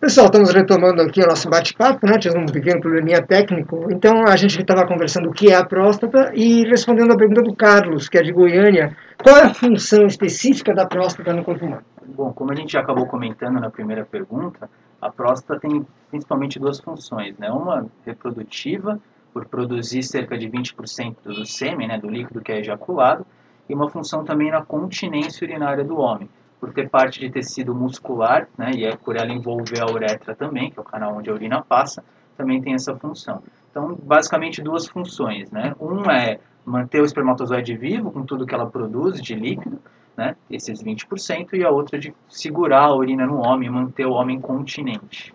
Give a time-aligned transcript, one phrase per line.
[0.00, 2.18] Pessoal, estamos retomando aqui o nosso bate-papo, né?
[2.18, 3.88] Tivemos um pequeno probleminha técnico.
[3.90, 7.52] Então, a gente estava conversando o que é a próstata e respondendo a pergunta do
[7.54, 11.82] Carlos, que é de Goiânia, qual é a função específica da próstata no corpo humano?
[12.06, 14.70] Bom, como a gente já acabou comentando na primeira pergunta,
[15.02, 17.50] a próstata tem principalmente duas funções, né?
[17.50, 19.00] Uma reprodutiva,
[19.32, 23.26] por produzir cerca de 20% do sêmen, né, do líquido que é ejaculado,
[23.68, 26.28] e uma função também na continência urinária do homem,
[26.60, 30.70] por ter parte de tecido muscular, né, e é por ela envolver a uretra também,
[30.70, 32.02] que é o canal onde a urina passa,
[32.36, 33.42] também tem essa função.
[33.70, 35.74] Então, basicamente duas funções, né?
[35.80, 39.78] Um é manter o espermatozoide vivo com tudo que ela produz de líquido,
[40.16, 44.40] né, esses 20%, e a outra de segurar a urina no homem, manter o homem
[44.40, 45.32] continente.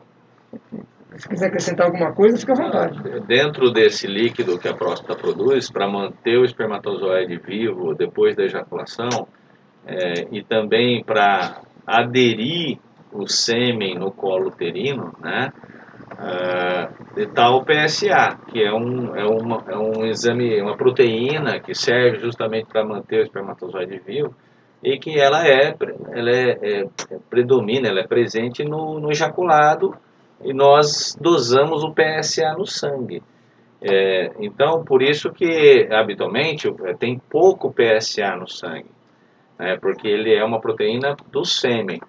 [1.16, 3.20] Se quiser acrescentar alguma coisa, fica à vontade.
[3.22, 9.28] Dentro desse líquido que a próstata produz, para manter o espermatozoide vivo depois da ejaculação,
[9.86, 12.80] é, e também para aderir
[13.12, 15.52] o sêmen no colo uterino, né?
[16.14, 21.74] Uh, está o PSA, que é um, é, uma, é um exame, uma proteína que
[21.74, 24.34] serve justamente para manter o espermatozoide vivo
[24.82, 25.76] e que ela é,
[26.12, 26.86] ela é, é,
[27.30, 29.96] predomina, ela é presente no, no ejaculado
[30.44, 33.22] e nós dosamos o PSA no sangue.
[33.82, 38.90] É, então, por isso que habitualmente tem pouco PSA no sangue
[39.58, 42.00] né, porque ele é uma proteína do sêmen.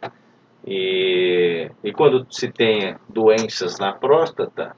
[0.67, 4.75] E, e quando se tem doenças na próstata,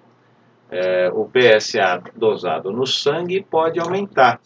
[0.70, 4.41] é, o PSA dosado no sangue pode aumentar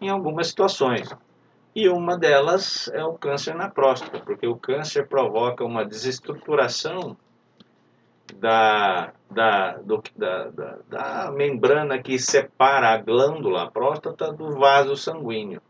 [0.00, 1.08] em algumas situações.
[1.74, 7.16] E uma delas é o câncer na próstata, porque o câncer provoca uma desestruturação
[8.36, 14.96] da, da, do, da, da, da membrana que separa a glândula, a próstata, do vaso
[14.96, 15.60] sanguíneo.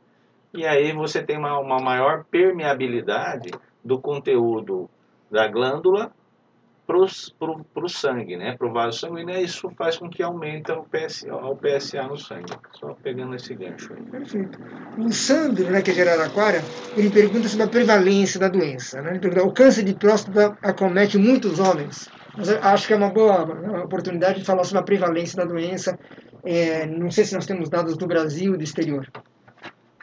[0.53, 3.50] E aí você tem uma, uma maior permeabilidade
[3.84, 4.91] do conteúdo
[5.31, 6.12] da glândula
[6.91, 8.56] para o sangue, né?
[8.56, 12.16] para o vaso sanguíneo, e isso faz com que aumente o PSA, o PSA no
[12.16, 12.53] sangue.
[12.72, 14.03] Só pegando esse gancho aí.
[14.03, 14.59] Perfeito.
[14.99, 16.61] O Sandro, né, que é de Araraquara,
[16.97, 19.00] ele pergunta sobre a prevalência da doença.
[19.03, 19.11] Né?
[19.11, 22.09] Ele pergunta, o câncer de próstata acomete muitos homens?
[22.37, 23.43] Mas acho que é uma boa
[23.84, 25.97] oportunidade de falar sobre a prevalência da doença.
[26.44, 29.06] É, não sei se nós temos dados do Brasil e do exterior.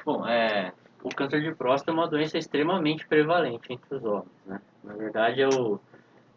[0.07, 0.71] Bom, é,
[1.03, 4.61] o câncer de próstata é uma doença extremamente prevalente entre os homens, né?
[4.81, 5.81] Na verdade, é o,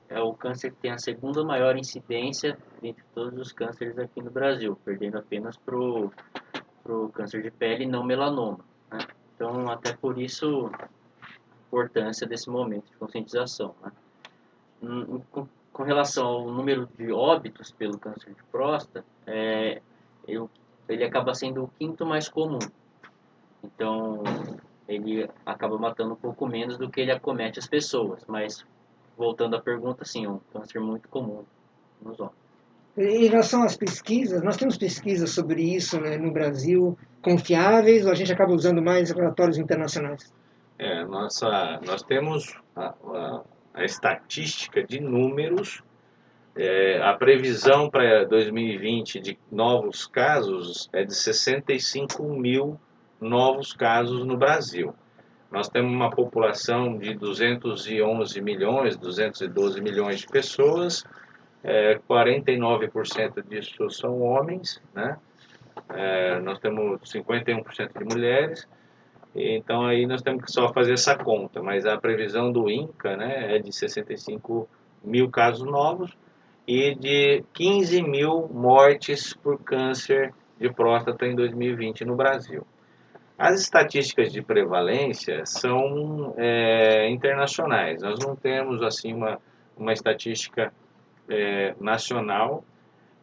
[0.09, 4.29] é o câncer que tem a segunda maior incidência entre todos os cânceres aqui no
[4.29, 6.11] Brasil, perdendo apenas para o
[7.15, 8.59] câncer de pele não melanoma.
[8.91, 8.99] Né?
[9.37, 10.89] Então, até por isso, a
[11.69, 13.73] importância desse momento de conscientização.
[13.85, 13.93] Né?
[14.83, 19.81] Hum, com, com, relação ao número de óbitos pelo câncer de próstata, é,
[20.27, 20.51] eu,
[20.89, 22.59] ele acaba sendo o quinto mais comum.
[23.63, 24.23] Então,
[24.89, 28.25] ele acaba matando um pouco menos do que ele acomete as pessoas.
[28.27, 28.65] Mas,
[29.17, 31.45] voltando à pergunta, sim, é um câncer muito comum
[32.03, 32.41] nos homens.
[32.97, 38.15] Em relação às pesquisas, nós temos pesquisas sobre isso né, no Brasil, confiáveis, ou a
[38.15, 40.33] gente acaba usando mais relatórios internacionais?
[40.79, 43.43] É, nossa, nós temos a, a,
[43.75, 45.83] a estatística de números,
[46.57, 52.79] é, a previsão para 2020 de novos casos é de 65 mil
[53.21, 54.95] novos casos no Brasil.
[55.51, 61.05] Nós temos uma população de 211 milhões, 212 milhões de pessoas,
[61.63, 65.19] é, 49% disso são homens, né?
[65.89, 68.69] É, nós temos 51% de mulheres,
[69.35, 73.57] então aí nós temos que só fazer essa conta, mas a previsão do INCA né,
[73.57, 74.69] é de 65
[75.03, 76.17] mil casos novos
[76.67, 82.67] e de 15 mil mortes por câncer de próstata em 2020 no Brasil.
[83.41, 88.03] As estatísticas de prevalência são é, internacionais.
[88.03, 89.41] Nós não temos assim uma,
[89.75, 90.71] uma estatística
[91.27, 92.63] é, nacional.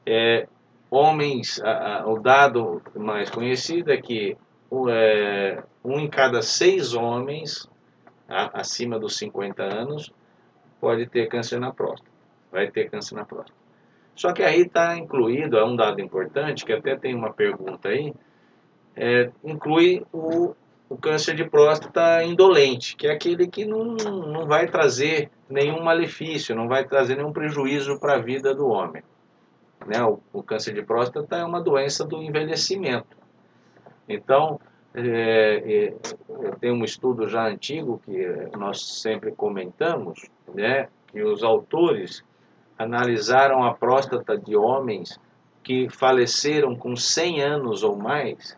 [0.04, 0.48] É,
[0.90, 4.36] homens, a, a, o dado mais conhecido é que
[4.90, 7.70] é, um em cada seis homens
[8.28, 10.12] a, acima dos 50 anos
[10.82, 12.10] pode ter câncer na próstata.
[12.52, 13.54] Vai ter câncer na próstata.
[14.16, 18.16] Só que aí está incluído, é um dado importante, que até tem uma pergunta aí,
[18.98, 20.56] é, inclui o,
[20.90, 26.56] o câncer de próstata indolente, que é aquele que não, não vai trazer nenhum malefício,
[26.56, 29.04] não vai trazer nenhum prejuízo para a vida do homem.
[29.86, 30.04] Né?
[30.04, 33.16] O, o, câncer de próstata é uma doença do envelhecimento.
[34.10, 34.60] Então,
[34.96, 35.94] é, é,
[36.60, 38.28] tem um estudo já antigo que
[38.58, 42.24] nós sempre comentamos, né, que os autores
[42.80, 45.20] analisaram a próstata de homens
[45.64, 48.57] que faleceram com 100 anos ou mais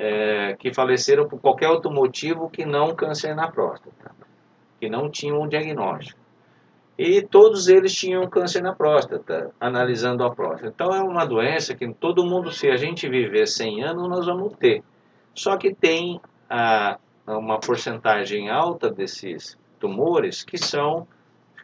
[0.00, 4.12] é, que faleceram por qualquer outro motivo que não câncer na próstata,
[4.80, 6.18] que não tinham um diagnóstico.
[6.98, 10.72] e todos eles tinham câncer na próstata, analisando a próstata.
[10.74, 14.54] Então é uma doença que todo mundo, se a gente viver 100 anos, nós vamos
[14.58, 14.82] ter.
[15.34, 16.18] Só que tem
[16.48, 21.06] a, uma porcentagem alta desses tumores que são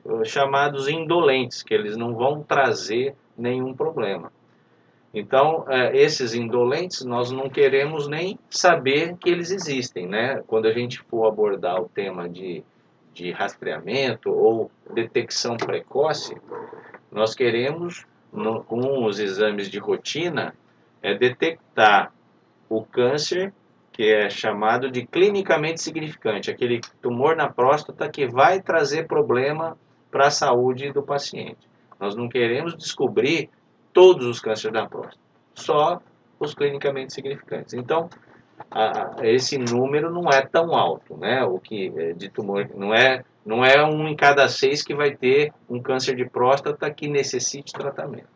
[0.05, 4.31] uh, chamados indolentes, que eles não vão trazer nenhum problema.
[5.19, 10.43] Então, uh, esses indolentes, nós não queremos nem saber que eles existem, né?
[10.47, 12.63] Quando a gente for abordar o tema de
[13.17, 16.37] de rastreamento ou detecção precoce,
[17.11, 20.55] nós queremos, no, com os exames de rotina,
[21.03, 22.13] é detectar
[22.69, 23.55] o câncer
[23.91, 29.79] que é chamado de clinicamente significante, aquele tumor na próstata que vai trazer problema
[30.11, 31.67] para a saúde do paciente.
[31.99, 33.49] Nós não queremos descobrir
[33.97, 35.17] todos os cânceres da próstata,
[35.55, 36.03] só
[36.39, 37.73] os clinicamente significantes.
[37.73, 38.11] Então,
[38.71, 41.43] a, esse número não é tão alto, né?
[41.45, 45.17] O que é, de tumor não é não é um em cada seis que vai
[45.17, 48.29] ter um câncer de próstata que necessite tratamento.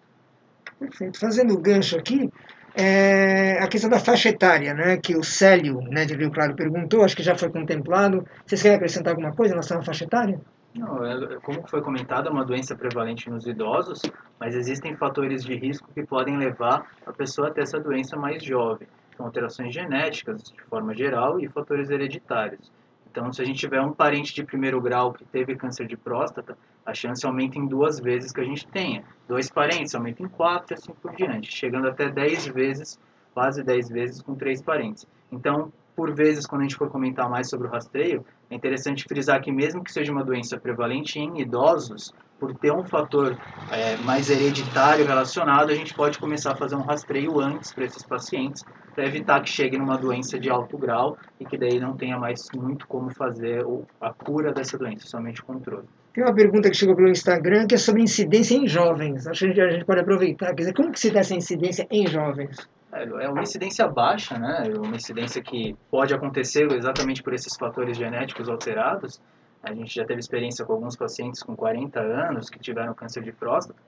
[0.79, 1.19] Perfeito.
[1.19, 2.31] Fazendo o gancho aqui,
[2.75, 4.97] é a questão da faixa etária, né?
[4.97, 8.27] Que o Célio, né, de Rio Claro perguntou, acho que já foi contemplado.
[8.47, 10.41] Vocês querem acrescentar alguma coisa em relação à faixa etária?
[10.75, 14.03] Não, é, como foi comentado, é uma doença prevalente nos idosos,
[14.39, 18.43] mas existem fatores de risco que podem levar a pessoa a ter essa doença mais
[18.43, 18.87] jovem
[19.17, 22.73] com alterações genéticas de forma geral e fatores hereditários.
[23.11, 26.57] Então, se a gente tiver um parente de primeiro grau que teve câncer de próstata,
[26.87, 29.05] a chance aumenta em duas vezes que a gente tenha.
[29.29, 32.99] Dois parentes aumenta em quatro e assim por diante, chegando até dez vezes,
[33.35, 35.07] quase dez vezes com três parentes.
[35.31, 39.41] Então, por vezes, quando a gente for comentar mais sobre o rastreio, é interessante frisar
[39.41, 43.37] que mesmo que seja uma doença prevalente em idosos, por ter um fator
[43.71, 48.03] é, mais hereditário relacionado, a gente pode começar a fazer um rastreio antes para esses
[48.03, 48.65] pacientes,
[48.95, 52.49] para evitar que chegue numa doença de alto grau e que daí não tenha mais
[52.57, 53.65] muito como fazer
[54.01, 55.87] a cura dessa doença, somente o controle.
[56.15, 59.27] Tem uma pergunta que chegou pelo Instagram que é sobre incidência em jovens.
[59.27, 60.49] Acho que a gente pode aproveitar.
[60.49, 62.57] Quer dizer, como que se dá essa incidência em jovens?
[62.93, 64.65] É, é uma incidência baixa, né?
[64.67, 69.21] É uma incidência que pode acontecer exatamente por esses fatores genéticos alterados.
[69.63, 73.33] A gente já teve experiência com alguns pacientes com 40 anos que tiveram câncer de
[73.33, 73.79] próstata,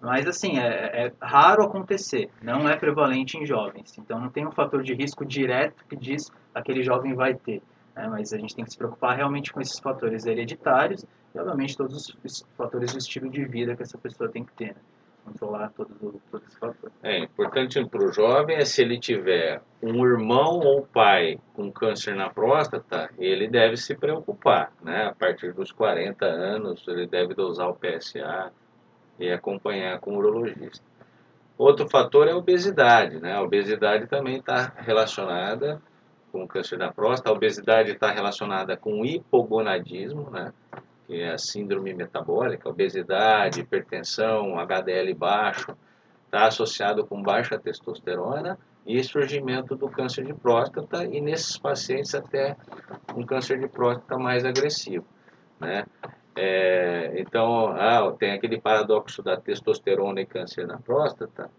[0.00, 3.96] mas assim, é, é, raro acontecer, não é prevalente em jovens.
[3.98, 7.62] Então não tem um fator de risco direto que diz aquele jovem vai ter.
[7.94, 8.08] Né?
[8.08, 11.04] Mas a gente tem que se preocupar realmente com esses fatores hereditários
[11.34, 14.74] e, obviamente, todos os fatores do estilo de vida que essa pessoa tem que ter.
[14.74, 14.80] Né?
[15.24, 16.90] Controlar todo, todo esse fator.
[17.02, 22.14] É importante para o jovem é se ele tiver um irmão ou pai com câncer
[22.14, 25.06] na próstata, ele deve se preocupar, né?
[25.06, 28.52] A partir dos 40 anos, ele deve dosar o PSA
[29.18, 30.84] e acompanhar com o urologista.
[31.56, 33.34] Outro fator é a obesidade, né?
[33.34, 35.80] A obesidade também está relacionada
[36.32, 40.52] com o câncer da próstata, a obesidade está relacionada com hipogonadismo, né?
[41.12, 45.76] Que é a síndrome metabólica, obesidade, hipertensão, HDL baixo,
[46.24, 52.56] está associado com baixa testosterona e surgimento do câncer de próstata e nesses pacientes até
[53.14, 55.04] um câncer de próstata mais agressivo,
[55.60, 55.84] né?
[56.34, 61.50] É, então, ah, tem aquele paradoxo da testosterona e câncer na próstata,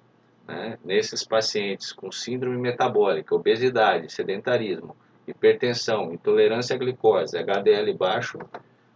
[0.48, 0.80] né?
[0.84, 8.39] Nesses pacientes com síndrome metabólica, obesidade, sedentarismo, hipertensão, intolerância à glicose, HDL baixo,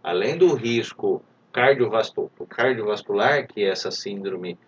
[0.02, 4.58] além do risco cardiovascular que essa síndrome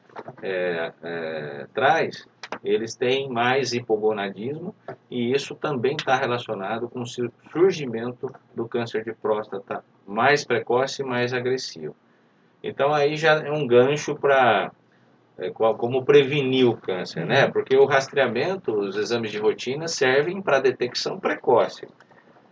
[0.43, 2.27] é, é, traz,
[2.65, 4.75] eles têm mais hipogonadismo
[5.11, 11.05] e isso também está relacionado com o surgimento do câncer de próstata mais precoce e
[11.05, 11.95] mais agressivo.
[12.63, 14.73] Então aí já é um gancho para
[15.39, 17.47] é, como prevenir o câncer, né?
[17.49, 21.87] Porque o rastreamento, os exames de rotina servem para detecção precoce.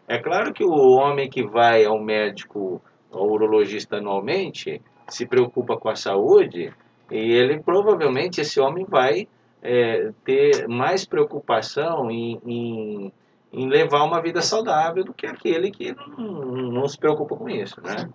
[0.08, 2.80] É claro que o homem que vai ao médico,
[3.12, 6.72] ao urologista anualmente, se preocupa com a saúde
[7.10, 9.28] e ele provavelmente esse homem vai
[9.62, 13.12] é, ter mais preocupação em, em,
[13.52, 17.80] em, levar uma vida saudável do que aquele que não, não se preocupa com isso,
[17.82, 18.08] né?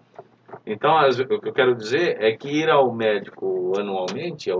[0.65, 4.55] Então, o que eu quero dizer é que ir ao médico anualmente é,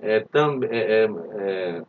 [0.00, 0.24] é,
[0.70, 1.82] é, é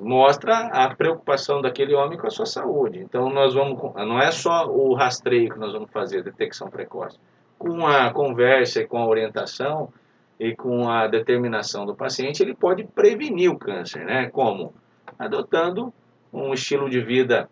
[0.00, 2.98] mostra a preocupação daquele homem com a sua saúde.
[2.98, 7.18] Então nós vamos, não é só o rastreio que nós vamos fazer, a detecção precoce.
[7.58, 9.92] Com a conversa e com a orientação
[10.38, 14.28] e com a determinação do paciente, ele pode prevenir o câncer, né?
[14.30, 14.74] Como?
[15.18, 15.92] Adotando
[16.32, 17.48] um estilo de vida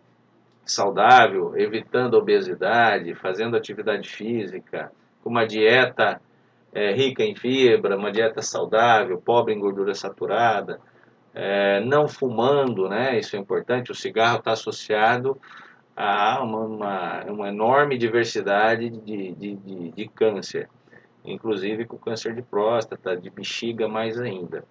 [0.65, 4.91] saudável, evitando a obesidade, fazendo atividade física,
[5.23, 6.21] com uma dieta
[6.73, 10.79] é, rica em fibra, uma dieta saudável, pobre em gordura saturada,
[11.33, 13.17] é, não fumando, né?
[13.17, 13.91] Isso é importante.
[13.91, 15.39] O cigarro está associado
[15.95, 20.69] a uma, uma, uma, enorme diversidade de, de, de, de, câncer.
[21.23, 24.63] inclusive com câncer de próstata, de bexiga mais ainda.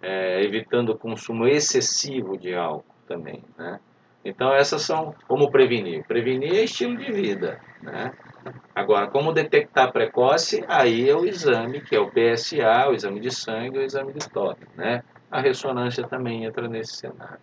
[0.00, 3.80] É, evitando o consumo excessivo de álcool também, né?
[4.24, 6.04] Então essas são como prevenir.
[6.06, 8.12] Prevenir é estilo de vida, né?
[8.74, 13.30] Agora, como detectar precoce, aí é o exame, que é o PSA, o exame de
[13.30, 15.02] sangue, o exame de toque, né?
[15.36, 17.38] A ressonância também entra nesse cenário.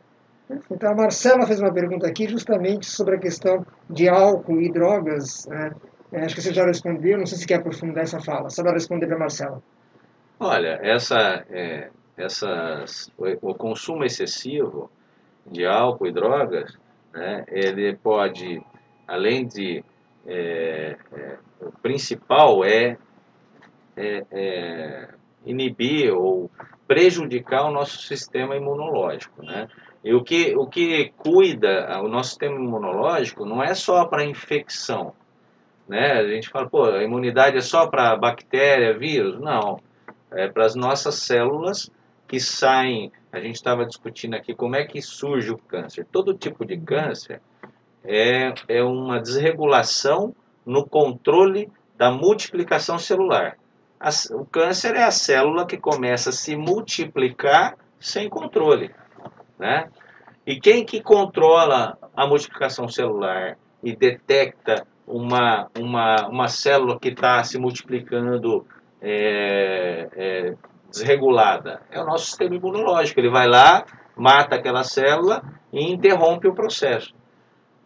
[0.72, 5.46] Então, a Marcela fez uma pergunta aqui justamente sobre a questão de álcool e drogas.
[5.46, 5.72] Né?
[6.12, 8.50] É, acho que você já respondeu, não sei se quer aprofundar essa fala.
[8.50, 9.62] Só para responder para a Marcela.
[10.40, 14.90] Olha, essa, é, essas, o, o, consumo excessivo
[15.46, 16.76] de álcool e drogas,
[17.14, 18.60] né, ele pode,
[19.08, 19.86] além de.
[20.26, 22.98] É, é, o principal é,
[23.96, 25.10] é, é
[25.46, 26.50] inibir ou
[26.88, 29.44] prejudicar o nosso sistema imunológico.
[29.44, 29.68] Né?
[30.04, 35.14] E o que, o que cuida o nosso sistema imunológico não é só para infecção.
[35.88, 36.14] Né?
[36.14, 39.40] A gente fala, pô, a imunidade é só para bactéria, vírus?
[39.40, 39.80] Não.
[40.32, 41.92] É para as nossas células
[42.28, 43.12] que saem.
[43.32, 46.06] A gente estava discutindo aqui como é que surge o câncer.
[46.12, 47.42] Todo tipo de câncer
[48.04, 50.36] é, é uma desregulação
[50.66, 53.58] no controle da multiplicação celular.
[54.32, 58.92] O câncer é a célula que começa a se multiplicar sem controle.
[59.58, 59.90] Né?
[60.46, 67.42] E quem que controla a multiplicação celular e detecta uma, uma, uma célula que está
[67.46, 68.68] se multiplicando
[69.02, 70.54] é, é,
[70.92, 71.82] desregulada?
[71.90, 73.22] É o nosso sistema imunológico.
[73.22, 73.86] Ele vai lá,
[74.18, 75.42] mata aquela célula
[75.72, 77.16] e interrompe o processo.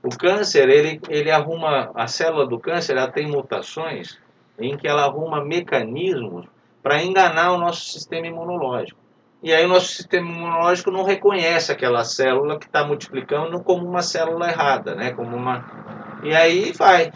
[0.02, 4.20] O câncer, ele, ele arruma, a célula do câncer, ela tem mutações
[4.60, 6.48] em que ela arruma mecanismos
[6.82, 9.00] para enganar o nosso sistema imunológico.
[9.44, 14.02] E aí o nosso sistema imunológico não reconhece aquela célula que está multiplicando como uma
[14.02, 15.12] célula errada, né?
[15.12, 16.20] Como uma...
[16.24, 17.12] E aí vai.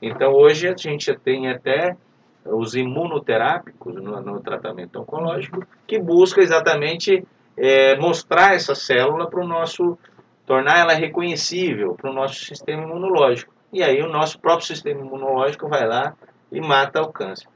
[0.00, 1.96] Então hoje a gente tem até
[2.44, 7.24] os imunoterápicos no, no tratamento oncológico que busca exatamente
[7.56, 9.96] é, mostrar essa célula para o nosso,
[10.44, 13.52] tornar ela reconhecível para o nosso sistema imunológico.
[13.72, 16.14] E aí o nosso próprio sistema imunológico vai lá
[16.52, 17.48] e mata o câncer.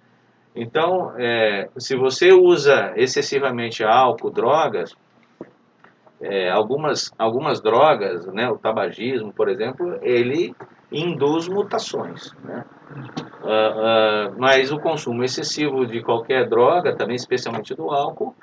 [0.54, 4.96] Então, é, se você usa excessivamente álcool, drogas,
[6.20, 10.54] é, algumas, algumas drogas, né, o tabagismo, por exemplo, ele
[10.90, 12.32] induz mutações.
[12.42, 12.64] Né?
[13.42, 18.34] Uh, uh, mas o consumo excessivo de qualquer droga, também especialmente do álcool,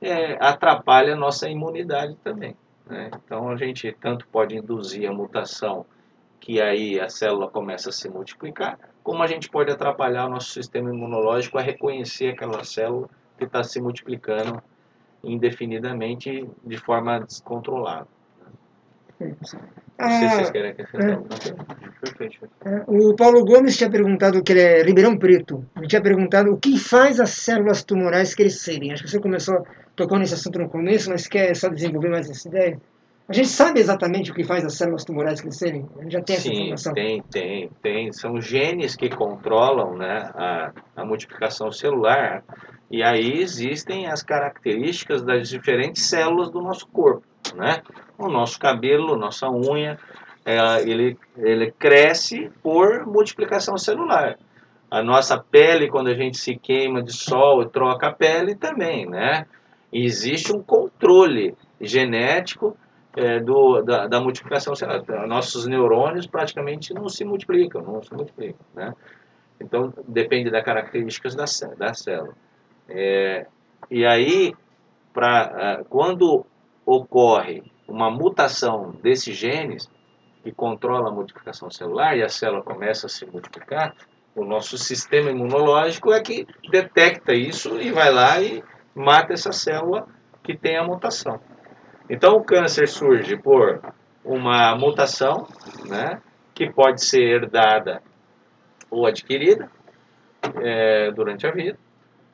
[0.00, 2.54] é, atrapalha a nossa imunidade também.
[2.88, 3.10] Né?
[3.24, 5.84] Então a gente tanto pode induzir a mutação,
[6.38, 10.52] que aí a célula começa a se multiplicar, como a gente pode atrapalhar o nosso
[10.52, 13.08] sistema imunológico a reconhecer aquela célula
[13.38, 14.60] que está se multiplicando
[15.22, 18.08] indefinidamente de forma descontrolada.
[19.20, 21.56] Não sei se vocês querem acrescentar alguma coisa.
[22.00, 22.50] Perfeito.
[22.64, 26.58] É, o Paulo Gomes tinha perguntado, que ele é Ribeirão Preto, ele tinha perguntado o
[26.58, 28.92] que faz as células tumorais crescerem.
[28.92, 32.48] Acho que você começou, tocou nesse assunto no começo, mas quer só desenvolver mais essa
[32.48, 32.80] ideia?
[33.28, 35.84] A gente sabe exatamente o que faz as células tumorais crescerem?
[35.98, 36.94] A gente já tem Sim, essa informação?
[36.94, 38.12] tem, tem, tem.
[38.12, 42.44] São genes que controlam né, a, a multiplicação celular
[42.88, 47.82] e aí existem as características das diferentes células do nosso corpo, né?
[48.16, 49.98] O nosso cabelo, nossa unha,
[50.44, 54.38] é, ele, ele cresce por multiplicação celular.
[54.88, 59.04] A nossa pele, quando a gente se queima de sol e troca a pele, também,
[59.04, 59.46] né?
[59.92, 62.76] E existe um controle genético
[63.16, 65.26] é, do, da, da, multiplicação celular.
[65.26, 68.92] Nossos neurônios praticamente não se multiplicam, não se multiplicam, né?
[69.58, 71.44] Então, depende das características da,
[71.76, 72.34] da célula.
[72.88, 73.46] É,
[73.90, 74.54] e aí,
[75.14, 76.44] pra, quando
[76.84, 79.90] ocorre uma mutação desses genes
[80.42, 83.94] que controla a multiplicação celular e a célula começa a se multiplicar,
[84.34, 88.62] o nosso sistema imunológico é que detecta isso e vai lá e
[88.94, 90.06] mata essa célula
[90.42, 91.40] que tem a mutação.
[92.08, 93.80] Então o câncer surge por
[94.24, 95.46] uma mutação,
[95.88, 96.20] né,
[96.54, 98.02] que pode ser herdada
[98.90, 99.70] ou adquirida
[100.62, 101.78] é, durante a vida.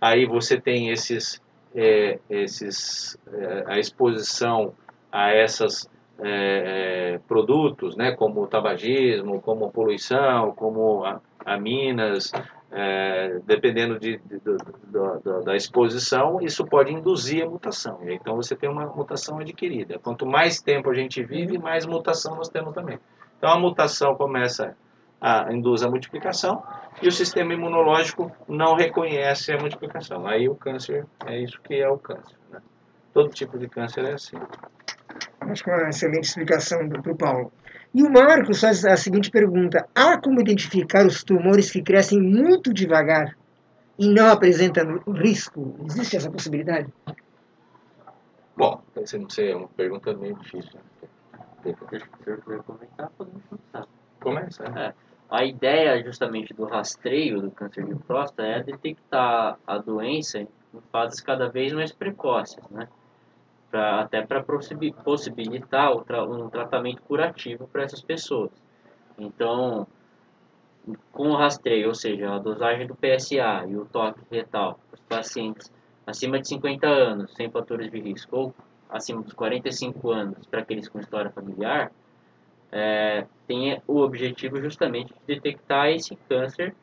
[0.00, 1.40] Aí você tem esses,
[1.74, 4.74] é, esses é, a exposição
[5.10, 5.88] a esses
[6.20, 12.30] é, é, produtos, né, como o tabagismo, como a poluição, como a, aminas,
[12.72, 17.98] é, dependendo de, de, de, de, da exposição, isso pode induzir a mutação.
[18.08, 19.98] Então você tem uma mutação adquirida.
[19.98, 22.98] Quanto mais tempo a gente vive, mais mutação nós temos também.
[23.36, 24.74] Então a mutação começa
[25.20, 26.62] a induz a multiplicação
[27.00, 30.26] e o sistema imunológico não reconhece a multiplicação.
[30.26, 32.36] Aí o câncer é isso que é o câncer.
[32.50, 32.60] Né?
[33.12, 34.38] Todo tipo de câncer é assim.
[35.52, 37.52] Acho que é uma excelente explicação do, Paulo.
[37.94, 42.72] E o Marcos faz a seguinte pergunta: há como identificar os tumores que crescem muito
[42.72, 43.36] devagar
[43.98, 45.76] e não apresenta risco?
[45.84, 46.90] Existe essa possibilidade?
[48.56, 50.72] Bom, essa não sei, é uma pergunta meio difícil.
[50.74, 51.12] Né?
[51.90, 53.86] Deixa o senhor quiser comentar, podemos começar.
[54.20, 54.68] Começa.
[54.70, 54.86] né?
[54.88, 55.12] É.
[55.30, 60.48] A ideia justamente do rastreio do câncer de próstata é detectar a doença em
[60.90, 62.88] fases cada vez mais precoces, né?
[63.72, 68.50] Pra, até para possibilitar tra um tratamento curativo para essas pessoas.
[69.18, 69.86] Então,
[71.10, 75.72] com o rastreio, ou seja, a dosagem do PSA e o toque retal, os pacientes
[76.06, 78.54] acima de 50 anos, sem fatores de risco, ou
[78.90, 81.90] acima dos 45 anos, para aqueles com história familiar,
[82.70, 86.74] é, tem o objetivo justamente de detectar esse câncer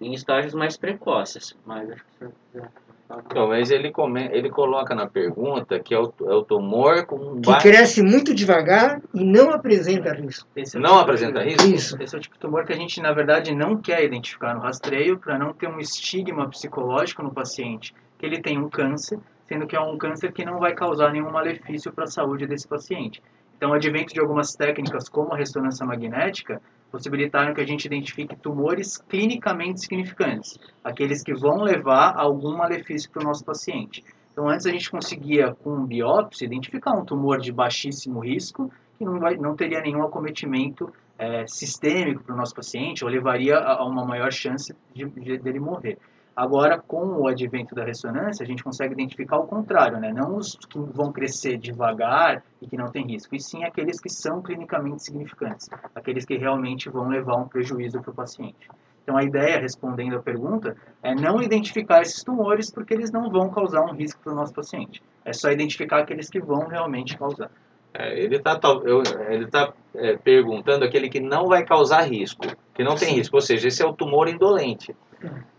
[0.00, 1.56] em estágios mais precoces.
[1.66, 2.87] Mas acho que.
[3.10, 7.40] Então, mas ele, come, ele coloca na pergunta que é o, é o tumor com
[7.40, 10.46] Que ba- cresce muito devagar e não apresenta risco.
[10.54, 11.66] Esse é Não tipo apresenta risco?
[11.68, 12.02] Isso.
[12.02, 14.60] Esse é o tipo de tumor que a gente, na verdade, não quer identificar no
[14.60, 19.66] rastreio para não ter um estigma psicológico no paciente que ele tem um câncer, sendo
[19.66, 23.22] que é um câncer que não vai causar nenhum malefício para a saúde desse paciente.
[23.58, 26.62] Então, o advento de algumas técnicas, como a ressonância magnética,
[26.92, 33.22] possibilitaram que a gente identifique tumores clinicamente significantes, aqueles que vão levar algum malefício para
[33.22, 34.04] o nosso paciente.
[34.32, 39.18] Então, antes a gente conseguia, com biópsia, identificar um tumor de baixíssimo risco, que não,
[39.18, 43.84] vai, não teria nenhum acometimento é, sistêmico para o nosso paciente, ou levaria a, a
[43.84, 45.98] uma maior chance de, de, dele morrer.
[46.38, 50.12] Agora, com o advento da ressonância, a gente consegue identificar o contrário, né?
[50.12, 54.08] não os que vão crescer devagar e que não tem risco, e sim aqueles que
[54.08, 58.68] são clinicamente significantes, aqueles que realmente vão levar um prejuízo para o paciente.
[59.02, 63.50] Então, a ideia, respondendo à pergunta, é não identificar esses tumores porque eles não vão
[63.50, 65.02] causar um risco para o nosso paciente.
[65.24, 67.50] É só identificar aqueles que vão realmente causar.
[67.92, 73.14] É, ele está tá, é, perguntando aquele que não vai causar risco, que não tem
[73.14, 74.94] risco, ou seja, esse é o tumor indolente.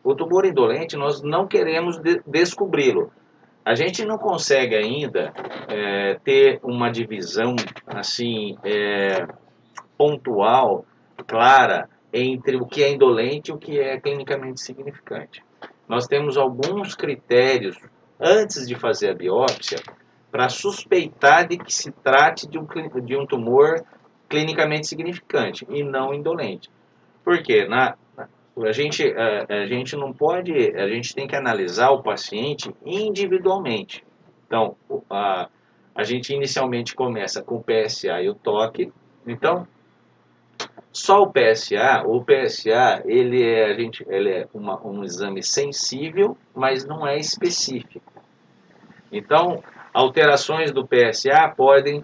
[0.04, 3.12] O tumor indolente, nós não queremos de- descobri-lo.
[3.66, 5.34] A gente não consegue ainda
[5.68, 9.28] é, ter uma divisão assim é,
[9.98, 10.86] pontual,
[11.28, 15.44] clara, entre o que é indolente e o que é clinicamente significante.
[15.88, 17.78] Nós temos alguns critérios
[18.20, 19.80] antes de fazer a biópsia
[20.32, 22.66] para suspeitar de que se trate de um,
[23.04, 23.84] de um tumor
[24.28, 26.70] clinicamente significante e não indolente.
[27.24, 27.68] Por quê?
[27.68, 27.96] Na,
[28.66, 34.04] a gente, a, a gente não pode, a gente tem que analisar o paciente individualmente.
[34.48, 34.76] Então,
[35.10, 35.48] a,
[35.96, 38.92] a gente inicialmente começa com o PSA e o toque.
[39.26, 39.68] Então,
[40.92, 46.36] só o PSA, o PSA, ele é, a gente, ele é uma, um exame sensível,
[46.56, 48.12] mas não é específico.
[49.12, 52.04] Então, alterações do PSA podem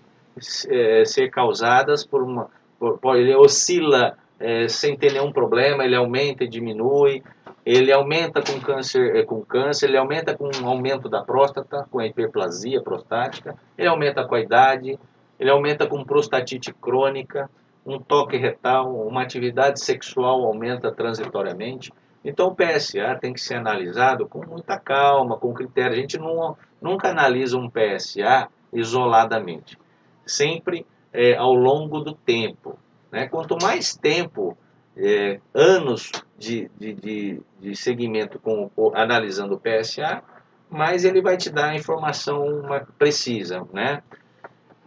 [0.70, 6.44] eh, ser causadas por uma, por- ele oscila eh, sem ter nenhum problema, ele aumenta
[6.44, 7.24] e diminui,
[7.66, 12.00] ele aumenta com câncer, eh, com câncer, ele aumenta com um aumento da próstata, com
[12.00, 15.00] a hiperplasia prostática, ele aumenta com a idade,
[15.40, 17.50] ele aumenta com prostatite crônica,
[17.86, 21.92] um toque retal, uma atividade sexual aumenta transitoriamente.
[22.24, 25.94] Então o PSA tem que ser analisado com muita calma, com critério.
[25.94, 29.78] A gente não, nunca analisa um PSA isoladamente,
[30.26, 32.78] sempre é, ao longo do tempo.
[33.16, 33.30] Né?
[33.30, 34.58] Quanto mais tempo,
[34.98, 40.22] é, anos de, de, de, de segmento com, analisando o PSA,
[40.70, 43.66] mais ele vai te dar a informação ma- precisa.
[43.72, 44.04] Né?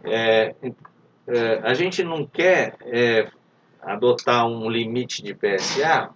[0.03, 0.53] É,
[1.27, 3.31] é, a gente não quer é,
[3.81, 6.11] adotar um limite de PSA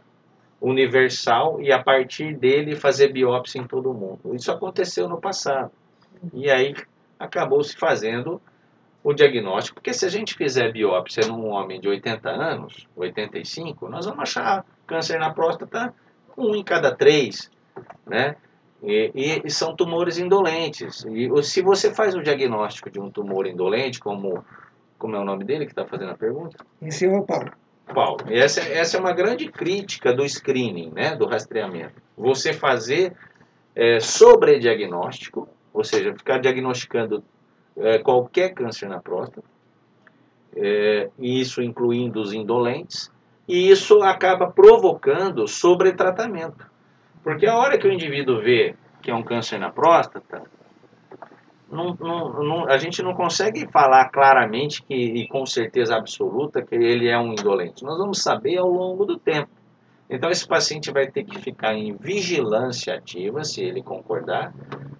[0.61, 4.35] universal e a partir dele fazer biópsia em todo mundo.
[4.35, 5.71] Isso aconteceu no passado.
[6.31, 6.75] E aí
[7.17, 8.39] acabou se fazendo
[9.03, 14.05] o diagnóstico, porque se a gente fizer biópsia num homem de 80 anos, 85, nós
[14.05, 15.93] vamos achar câncer na próstata
[16.37, 17.51] um em cada três,
[18.07, 18.35] né?
[18.81, 21.05] E, e- e são tumores indolentes.
[21.05, 24.43] E se você faz o diagnóstico de um tumor indolente, como,
[24.97, 26.57] como é o nome dele que está fazendo a pergunta?
[26.81, 27.51] Esse é o Paulo.
[27.93, 32.01] Paulo, essa, essa é uma grande crítica do screening, né, do rastreamento.
[32.17, 33.13] Você fazer
[33.75, 37.23] é, sobrediagnóstico, ou seja, ficar diagnosticando
[37.77, 39.47] é, qualquer câncer na próstata,
[40.55, 43.11] é, isso incluindo os indolentes,
[43.47, 46.65] e isso acaba provocando sobretratamento.
[47.23, 50.43] Porque a hora que o indivíduo vê que é um câncer na próstata,
[51.69, 56.75] não- não- não- a gente não consegue falar claramente que, e com certeza absoluta que
[56.75, 57.83] ele é um indolente.
[57.83, 59.49] Nós vamos saber ao longo do tempo.
[60.13, 64.53] Então, esse paciente vai ter que ficar em vigilância ativa, se ele concordar,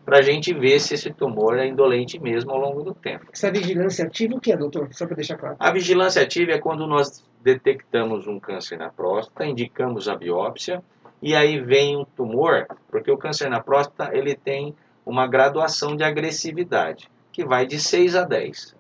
[0.04, 3.28] para a gente ver se esse tumor é indolente mesmo ao longo do tempo.
[3.32, 4.92] Essa vigilância ativa, o que é, doutor?
[4.92, 5.56] Só para deixar claro.
[5.60, 10.84] A vigilância ativa é quando nós detectamos um câncer na próstata, indicamos a biópsia
[11.22, 14.74] e aí vem um tumor, porque o câncer na próstata ele tem
[15.06, 18.76] uma graduação de agressividade, que vai de 6 a 10.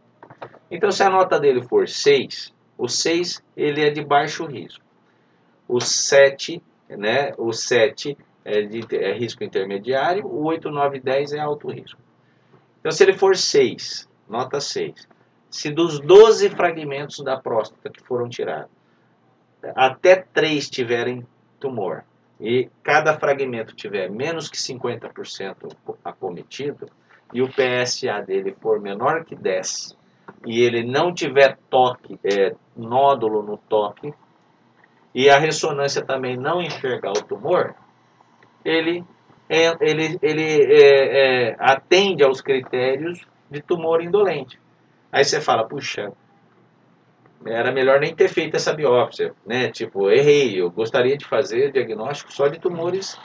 [0.72, 4.84] Então, se a nota dele for 6, o 6 ele é de baixo risco.
[5.67, 11.34] O 7, né, o 7 é, de, é risco intermediário, o 8, 9 e 10
[11.34, 11.99] é alto risco.
[12.80, 15.08] Então, se ele for 6, nota 6,
[15.49, 18.71] se dos 12 fragmentos da próstata que foram tirados,
[19.76, 21.26] até 3 tiverem
[21.60, 22.04] tumor,
[22.41, 26.89] e cada fragmento tiver menos que 50% acometido,
[27.34, 29.97] e o PSA dele for menor que 10,
[30.45, 34.13] e ele não tiver toque, é, nódulo no toque,
[35.13, 37.76] e a ressonância também não enxergar o tumor,
[38.65, 39.04] ele,
[39.49, 44.60] ele, ele é, é, atende aos critérios de tumor indolente.
[45.12, 46.12] Aí você fala, puxa,
[47.45, 49.69] era melhor nem ter feito essa biópsia, né?
[49.69, 53.17] Tipo, errei, eu gostaria de fazer diagnóstico só de tumores.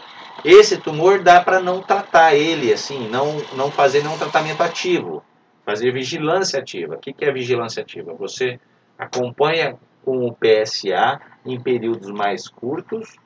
[0.44, 5.22] Esse tumor dá para não tratar ele assim, não, não fazer nenhum tratamento ativo,
[5.64, 6.96] fazer vigilância ativa.
[6.96, 8.12] O que, que é vigilância ativa?
[8.14, 8.58] Você
[8.98, 13.16] acompanha com o PSA em períodos mais curtos,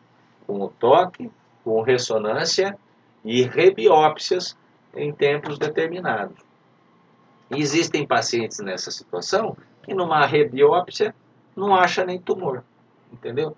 [0.45, 1.31] com o toque,
[1.62, 2.77] com ressonância
[3.25, 4.59] e rebiópsias
[4.92, 6.37] em tempos determinados.
[7.53, 11.14] existem pacientes nessa situação que numa rebiópsia
[11.55, 12.64] não acha nem tumor,
[13.12, 13.57] entendeu?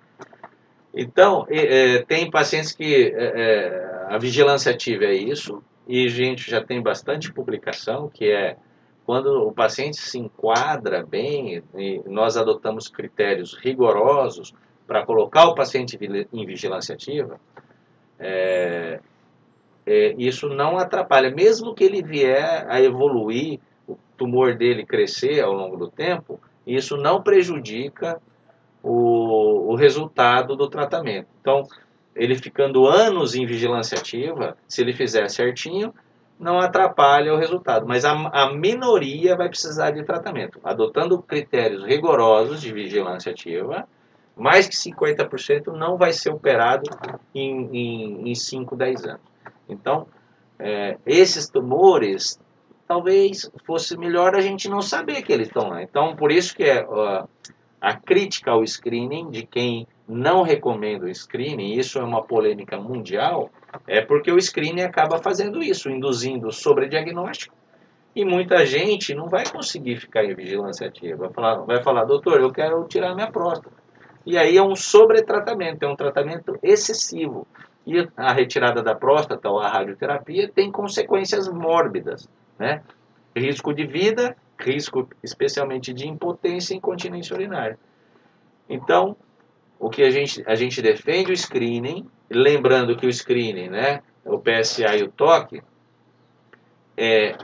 [0.93, 6.63] Então, é, tem pacientes que é, a vigilância ativa é isso, e a gente já
[6.63, 8.59] tem bastante publicação, que é
[9.05, 11.63] quando o paciente se enquadra bem,
[12.07, 14.55] nós adotamos critérios rigorosos
[14.87, 15.99] para colocar o paciente
[16.33, 17.39] em vigilância ativa,
[18.19, 19.01] é,
[19.87, 25.53] é, isso não atrapalha, mesmo que ele vier a evoluir o tumor dele crescer ao
[25.53, 28.21] longo do tempo, isso não prejudica
[28.83, 31.29] o, o resultado do tratamento.
[31.41, 31.63] Então,
[32.15, 35.93] ele ficando anos em vigilância ativa, se ele fizer certinho,
[36.45, 37.87] não atrapalha o resultado.
[37.87, 40.61] Mas a, a minoria vai precisar de tratamento.
[40.63, 43.89] Adotando critérios rigorosos de vigilância ativa,
[44.37, 46.89] mais que 50% não vai ser operado
[47.35, 49.21] em, em, em 5, 10 anos.
[49.69, 50.07] Então,
[50.59, 52.39] é, esses tumores
[52.87, 55.83] talvez fosse melhor a gente não saber que eles estão lá.
[55.83, 56.87] Então, por isso que é,
[57.81, 63.51] a crítica ao screening de quem não recomenda o screening, isso é uma polêmica mundial,
[63.87, 67.55] é porque o screening acaba fazendo isso, induzindo sobrediagnóstico,
[68.15, 71.17] e muita gente não vai conseguir ficar em vigilância ativa.
[71.17, 73.77] Vai falar, vai falar doutor, eu quero tirar minha próstata.
[74.25, 77.47] E aí é um sobretratamento, é um tratamento excessivo.
[77.85, 82.83] E a retirada da próstata ou a radioterapia tem consequências mórbidas né?
[83.37, 87.79] Risco de vida, risco especialmente de impotência e incontinência urinária.
[88.69, 89.17] Então,
[89.85, 94.39] o que a gente, a gente defende o screening, lembrando que o screening, né, o
[94.39, 95.63] PSA e o toque,
[96.97, 97.37] é,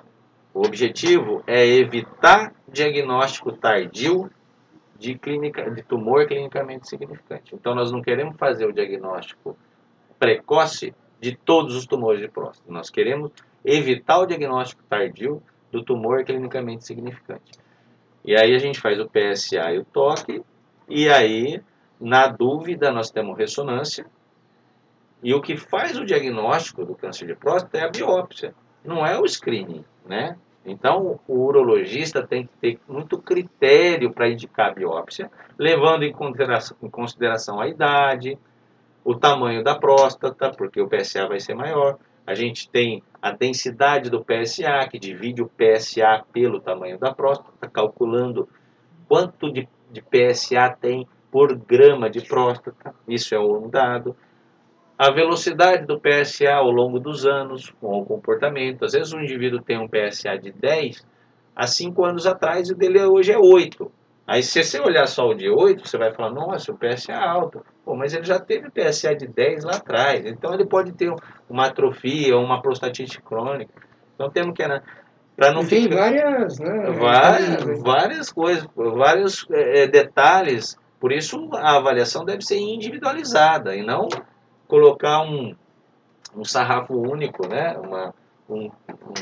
[0.55, 4.31] o objetivo é evitar diagnóstico tardio
[4.99, 7.55] de, clínica, de tumor clinicamente significante.
[7.55, 9.55] Então, nós não queremos fazer o diagnóstico
[10.19, 12.73] precoce de todos os tumores de próstata.
[12.73, 17.53] Nós queremos evitar o diagnóstico tardio do tumor clinicamente significante.
[18.25, 20.43] E aí a gente faz o PSA e o toque,
[20.89, 21.63] e aí,
[22.01, 24.07] na dúvida, nós temos ressonância,
[25.23, 29.19] e o que faz o diagnóstico do câncer de próstata é a biópsia, não é
[29.19, 30.37] o screening, né?
[30.65, 36.77] Então, o urologista tem que ter muito critério para indicar a biópsia, levando em consideração,
[36.83, 38.39] em consideração a idade,
[39.05, 44.11] o tamanho da próstata, porque o PSA vai ser maior, a gente tem a densidade
[44.11, 48.49] do PSA, que divide o PSA pelo tamanho da próstata, calculando
[49.09, 54.17] quanto de, de PSA tem por grama de próstata, isso é um dado.
[54.99, 58.85] A velocidade do PSA ao longo dos anos, com o comportamento.
[58.85, 61.07] Às vezes um indivíduo tem um PSA de 10,
[61.57, 63.91] há 5 anos atrás o dele hoje é 8.
[64.27, 67.17] Aí se você olhar só o de 8, você vai falar, nossa, o PSA é
[67.17, 67.65] alto.
[67.85, 70.25] Pô, mas ele já teve PSA de 10 lá atrás.
[70.27, 71.13] Então ele pode ter
[71.49, 73.73] uma atrofia, uma prostatite crônica.
[74.15, 74.67] Então temos que...
[74.67, 74.81] Né,
[75.41, 80.77] para não tem ficar, várias, né, várias, várias coisas, vários é, detalhes.
[81.01, 84.07] Por isso a avaliação deve ser individualizada e não
[84.69, 85.57] colocar um,
[86.37, 87.77] um sarrafo único, né?
[87.79, 88.15] Uma,
[88.49, 88.71] um,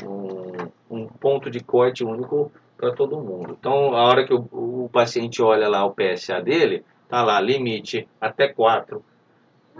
[0.05, 3.55] um, um ponto de corte único para todo mundo.
[3.59, 8.07] Então, a hora que o, o, paciente olha lá o PSA dele, tá lá, limite
[8.19, 9.03] até 4.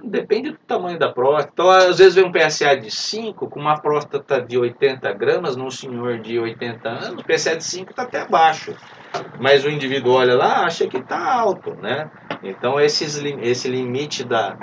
[0.04, 1.52] Depende do tamanho da próstata.
[1.54, 5.70] Então, às vezes vem um PSA de 5 com uma próstata de 80 gramas num
[5.70, 8.76] senhor de 80 anos, o PSA de 5 está até abaixo.
[9.40, 12.10] Mas o indivíduo olha lá, acha que está alto, né?
[12.44, 14.58] Então, esses, esse limite da,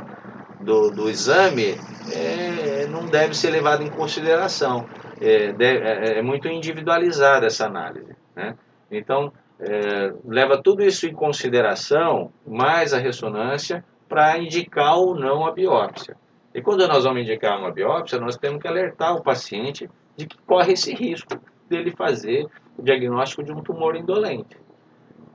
[0.61, 1.79] do, do exame
[2.13, 4.87] é, não deve ser levado em consideração.
[5.21, 8.15] É, é, é muito individualizada essa análise.
[8.35, 8.55] Né?
[8.91, 15.53] Então, é, leva tudo isso em consideração, mais a ressonância, para indicar ou não a
[15.53, 16.17] biópsia.
[16.55, 20.37] E quando nós vamos indicar uma biópsia, nós temos que alertar o paciente de que
[20.47, 21.39] corre esse risco
[21.69, 24.57] dele fazer o diagnóstico de um tumor indolente.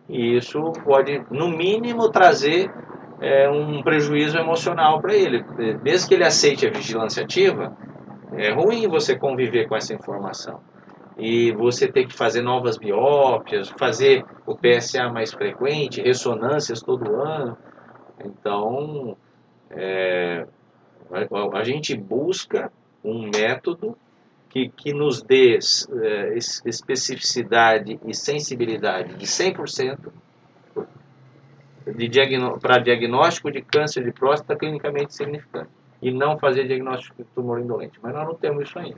[0.09, 2.71] E isso pode, no mínimo, trazer
[3.21, 5.45] é, um prejuízo emocional para ele.
[5.83, 7.71] Mesmo que ele aceite a vigilância ativa,
[8.33, 10.59] é ruim você conviver com essa informação.
[11.17, 17.57] E você ter que fazer novas biópsias, fazer o PSA mais frequente, ressonâncias todo ano.
[18.25, 19.15] Então,
[19.69, 20.45] é,
[21.11, 22.71] a, a, gente busca
[23.03, 23.97] um método
[24.49, 30.11] que, que nos dê é, especificidade e sensibilidade de 100%
[31.95, 35.69] de diagnó para diagnóstico de câncer de próstata clinicamente significante
[36.01, 37.99] e não fazer diagnóstico de tumor indolente.
[38.01, 38.97] Mas nós não temos isso ainda.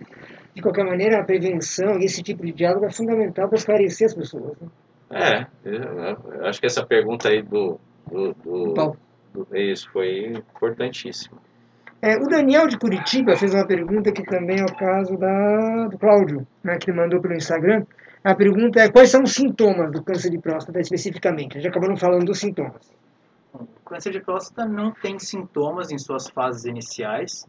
[0.53, 4.15] De qualquer maneira, a prevenção e esse tipo de diálogo é fundamental para esclarecer as
[4.15, 4.57] pessoas.
[4.59, 4.67] Né?
[5.11, 8.97] É, eu acho que essa pergunta aí do, do, do, do
[9.53, 11.37] isso foi importantíssima.
[12.01, 15.97] É, o Daniel de Curitiba fez uma pergunta que também é o caso da, do
[15.97, 17.85] Cláudio, né, que mandou pelo Instagram.
[18.23, 21.61] A pergunta é quais são os sintomas do câncer de próstata especificamente?
[21.61, 22.91] Já acabaram falando dos sintomas.
[23.53, 27.45] O câncer de próstata não tem sintomas em suas fases iniciais.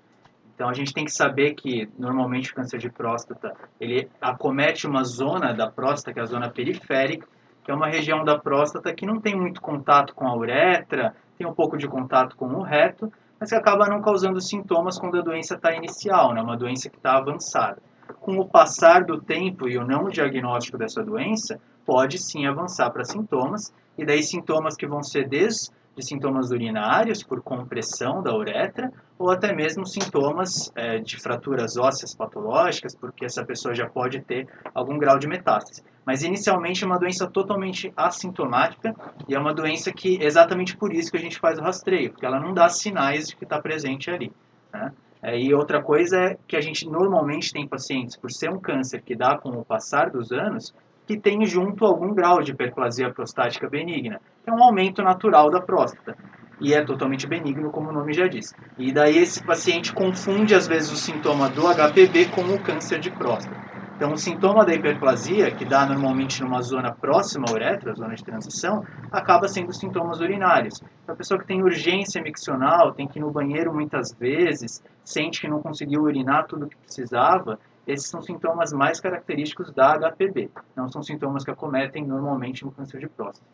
[0.55, 5.03] Então a gente tem que saber que normalmente o câncer de próstata ele acomete uma
[5.03, 7.27] zona da próstata que é a zona periférica,
[7.65, 11.47] que é uma região da próstata que não tem muito contato com a uretra, tem
[11.47, 15.23] um pouco de contato com o reto, mas que acaba não causando sintomas quando a
[15.23, 16.41] doença está inicial, né?
[16.41, 17.83] uma doença que está avançada
[18.21, 23.05] com o passar do tempo e o não diagnóstico dessa doença, pode sim avançar para
[23.05, 25.71] sintomas, e daí sintomas que vão ser desde
[26.03, 32.95] sintomas urinários por compressão da uretra, ou até mesmo sintomas é, de fraturas ósseas patológicas,
[32.95, 35.83] porque essa pessoa já pode ter algum grau de metástase.
[36.05, 38.95] Mas inicialmente é uma doença totalmente assintomática
[39.29, 42.27] e é uma doença que exatamente por isso que a gente faz o rastreio, porque
[42.27, 44.33] ela não dá sinais de que está presente ali.
[44.73, 44.93] Né?
[45.23, 49.01] É, e outra coisa é que a gente normalmente tem pacientes, por ser um câncer
[49.01, 50.75] que dá com o passar dos anos,
[51.07, 56.17] que tem junto algum grau de hiperplasia prostática benigna, é um aumento natural da próstata.
[56.61, 58.55] E é totalmente benigno, como o nome já diz.
[58.79, 63.11] E daí esse paciente confunde às vezes o sintoma do HPV com o câncer de
[63.11, 63.65] próstata.
[63.97, 68.25] Então, o sintoma da hiperplasia, que dá normalmente numa zona próxima à uretra, zona de
[68.25, 70.83] transição, acaba sendo sintomas urinários.
[71.03, 75.41] Então, a pessoa que tem urgência miccional, tem que ir no banheiro muitas vezes, sente
[75.41, 80.51] que não conseguiu urinar tudo o que precisava, esses são sintomas mais característicos da HPV.
[80.77, 83.47] Não são sintomas que acometem normalmente no câncer de próstata.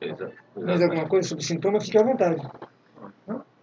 [0.00, 0.32] Exato.
[0.56, 2.42] Mais alguma coisa sobre sintoma, fique à vontade.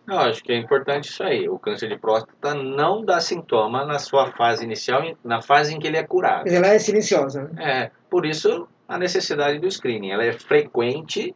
[0.06, 1.48] Eu acho que é importante isso aí.
[1.48, 5.88] O câncer de próstata não dá sintoma na sua fase inicial, na fase em que
[5.88, 6.48] ele é curado.
[6.48, 7.44] Ela é silenciosa.
[7.44, 7.64] Né?
[7.64, 10.12] É, por isso a necessidade do screening.
[10.12, 11.34] Ela é frequente,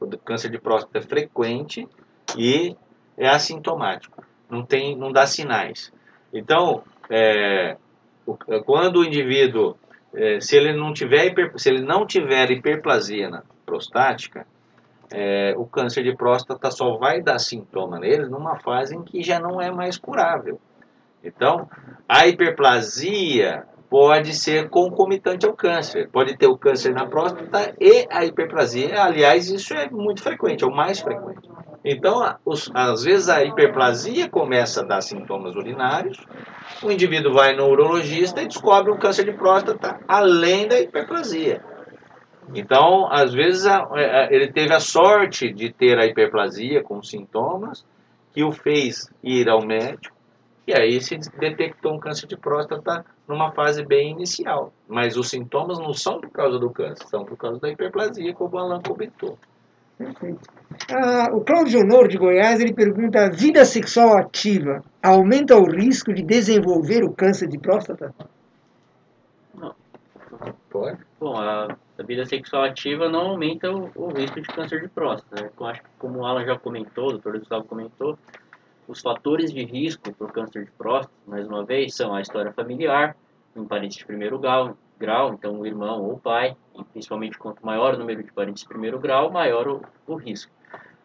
[0.00, 1.88] o câncer de próstata é frequente
[2.36, 2.76] e
[3.16, 4.24] é assintomático.
[4.50, 5.92] Não tem, não dá sinais.
[6.32, 7.76] Então, é,
[8.64, 9.76] quando o indivíduo,
[10.14, 14.46] é, se ele não tiver hiper, se ele não tiver hiperplasia prostática,
[15.10, 19.40] é, o câncer de próstata só vai dar sintoma neles numa fase em que já
[19.40, 20.60] não é mais curável.
[21.24, 21.68] Então,
[22.08, 26.08] a hiperplasia pode ser concomitante ao câncer.
[26.10, 29.02] Pode ter o câncer na próstata e a hiperplasia.
[29.02, 31.48] Aliás, isso é muito frequente, é o mais frequente.
[31.84, 36.18] Então, os, às vezes a hiperplasia começa a dar sintomas urinários,
[36.82, 41.62] o indivíduo vai no urologista e descobre um câncer de próstata além da hiperplasia.
[42.54, 43.64] Então, às vezes,
[44.30, 47.84] ele teve a sorte de ter a hiperplasia com sintomas
[48.32, 50.16] que o fez ir ao médico
[50.66, 54.72] e aí se detectou um câncer de próstata numa fase bem inicial.
[54.86, 58.56] Mas os sintomas não são por causa do câncer, são por causa da hiperplasia, como
[58.56, 59.38] o Alan comentou.
[59.96, 60.48] Perfeito.
[60.90, 66.12] Ah, o Cláudio Honor de Goiás ele pergunta: a vida sexual ativa aumenta o risco
[66.12, 68.14] de desenvolver o câncer de próstata?
[69.54, 69.74] Não.
[70.70, 70.98] Pode?
[71.20, 75.42] Bom, a a vida sexual ativa não aumenta o, o risco de câncer de próstata.
[75.42, 75.50] Né?
[75.58, 78.16] Eu acho que, como o Alan já comentou, o doutor Gustavo comentou,
[78.86, 82.52] os fatores de risco para o câncer de próstata, mais uma vez, são a história
[82.52, 83.16] familiar,
[83.56, 87.66] um parente de primeiro grau, grau então o irmão ou o pai, e principalmente quanto
[87.66, 90.52] maior o número de parentes de primeiro grau, maior o, o risco.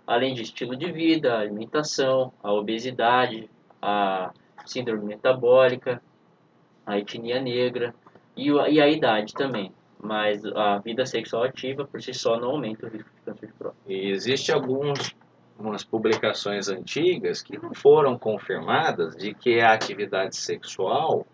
[0.06, 3.50] Além de estilo de vida, alimentação, a obesidade,
[3.82, 4.32] a
[4.66, 6.02] síndrome metabólica,
[6.86, 7.94] a etnia negra
[8.36, 9.72] e, e a idade também
[10.04, 13.54] mas a vida sexual ativa por si só não aumenta o risco de câncer de
[13.54, 13.90] próstata.
[13.90, 15.16] E existe alguns
[15.58, 21.26] umas publicações antigas que não foram confirmadas de que a atividade sexual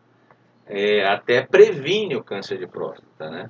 [0.68, 3.48] é, até previne o câncer de próstata, né?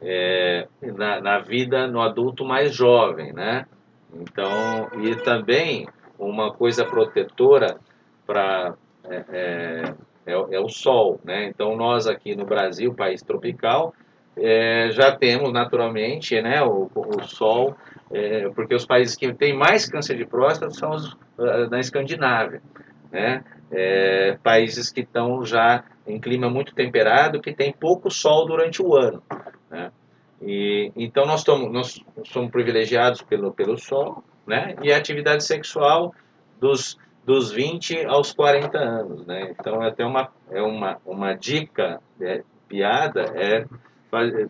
[0.00, 3.66] É, na, na, vida no adulto mais jovem, né?
[4.12, 5.86] Então, e também
[6.18, 7.78] uma coisa protetora
[8.26, 9.94] para é, é,
[10.26, 11.46] é, é, o sol, né?
[11.46, 13.94] Então, nós aqui no Brasil, país tropical,
[14.36, 17.76] é, já temos naturalmente, né, o, o sol
[18.10, 22.62] é, porque os países que têm mais câncer de próstata são os uh, na Escandinávia,
[23.10, 23.44] né?
[23.70, 28.96] É, países que estão já em clima muito temperado, que tem pouco sol durante o
[28.96, 29.22] ano,
[29.70, 29.92] né?
[30.40, 34.76] E, então nós, nós somos privilegiados pelo, pelo sol, né?
[34.82, 36.14] E a atividade sexual
[36.60, 39.54] dos, dos 20 aos 40 anos, né?
[39.58, 43.66] Então até uma, é uma, uma dica, é, piada, é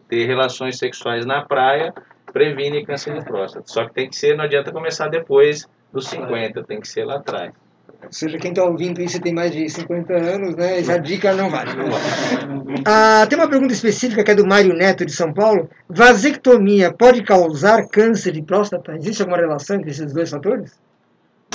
[0.09, 1.92] ter relações sexuais na praia
[2.33, 3.66] previne câncer de próstata.
[3.66, 7.16] Só que tem que ser, não adianta começar depois dos 50, tem que ser lá
[7.16, 7.53] atrás.
[8.02, 10.78] Ou seja, quem está ouvindo isso tem mais de 50 anos, né?
[10.78, 11.70] Essa dica não vale.
[12.87, 15.68] Ah, tem uma pergunta específica que é do Mário Neto de São Paulo.
[15.88, 18.94] Vasectomia pode causar câncer de próstata?
[18.94, 20.78] Existe alguma relação entre esses dois fatores?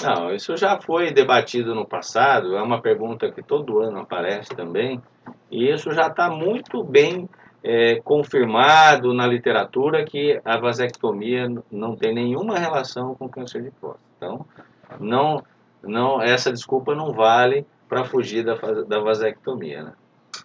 [0.02, 5.02] Não, isso já foi debatido no passado, é uma pergunta que todo ano aparece também,
[5.50, 7.30] e isso já está muito bem
[7.64, 14.04] é, confirmado na literatura que a vasectomia não tem nenhuma relação com câncer de próstata.
[14.18, 14.46] Então,
[15.00, 15.42] não,
[15.84, 19.84] não, essa desculpa não vale para fugir da, da vasectomia.
[19.84, 19.94] Né?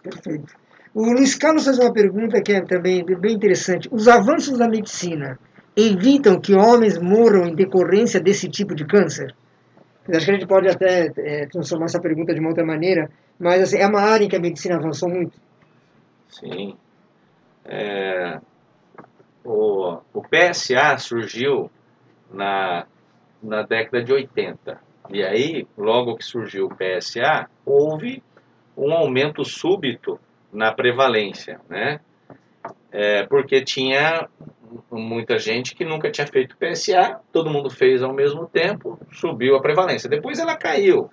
[0.03, 0.55] Perfeito.
[0.95, 3.89] O Luiz Carlos faz uma pergunta que é também bem interessante.
[3.93, 5.39] Os avanços da medicina
[5.77, 9.35] evitam que homens morram em decorrência desse tipo de câncer?
[10.09, 13.63] Acho que a gente pode até é, transformar essa pergunta de uma outra maneira, mas
[13.63, 15.39] assim, é uma área em que a medicina avançou muito.
[16.29, 16.77] Sim,
[17.65, 18.41] é,
[19.45, 21.71] o, o PSA surgiu
[22.33, 22.87] na,
[23.43, 24.88] na década de 80.
[25.11, 28.23] E aí, logo que surgiu o PSA, houve
[28.77, 30.21] um aumento súbito
[30.53, 32.01] na prevalência, né?
[32.91, 34.29] É, porque tinha
[34.91, 39.63] muita gente que nunca tinha feito PSA, todo mundo fez ao mesmo tempo, subiu a
[39.63, 40.09] prevalência.
[40.09, 41.11] Depois ela caiu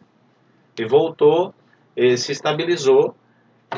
[0.78, 1.54] e voltou,
[1.96, 3.16] e se estabilizou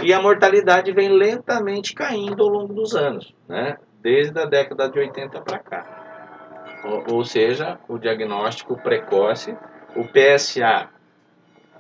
[0.02, 3.78] e a mortalidade vem lentamente caindo ao longo dos anos, né?
[4.02, 6.82] desde a década de 80 para cá.
[6.86, 9.58] Ou, ou, seja, o diagnóstico precoce,
[9.96, 10.90] o PSA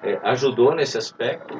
[0.01, 1.55] é, ajudou nesse aspecto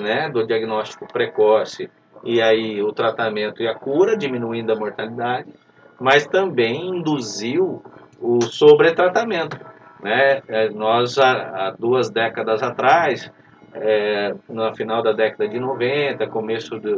[0.00, 1.90] né, do diagnóstico precoce
[2.24, 5.52] e aí o tratamento e a cura, diminuindo a mortalidade,
[6.00, 7.82] mas também induziu
[8.20, 9.58] o sobretratamento.
[10.02, 10.42] Né?
[10.48, 13.30] É, nós, há, duas décadas atrás,
[13.74, 16.96] é, no final da década de 90, começo de,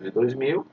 [0.00, 0.66] de 2000,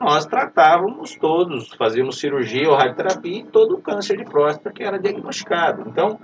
[0.00, 5.84] nós tratávamos todos, fazíamos cirurgia ou radioterapia todo o câncer de próstata que era diagnosticado.
[5.88, 6.20] Então,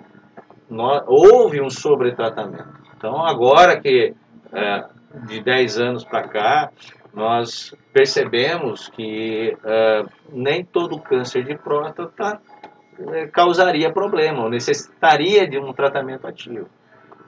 [1.07, 2.69] houve um sobretratamento.
[2.97, 4.15] Então, agora que
[4.53, 4.85] é,
[5.27, 6.71] de 10 anos para cá,
[7.13, 12.41] nós percebemos que é, nem todo câncer de próstata
[13.13, 16.69] é, causaria problema, ou necessitaria de um tratamento ativo.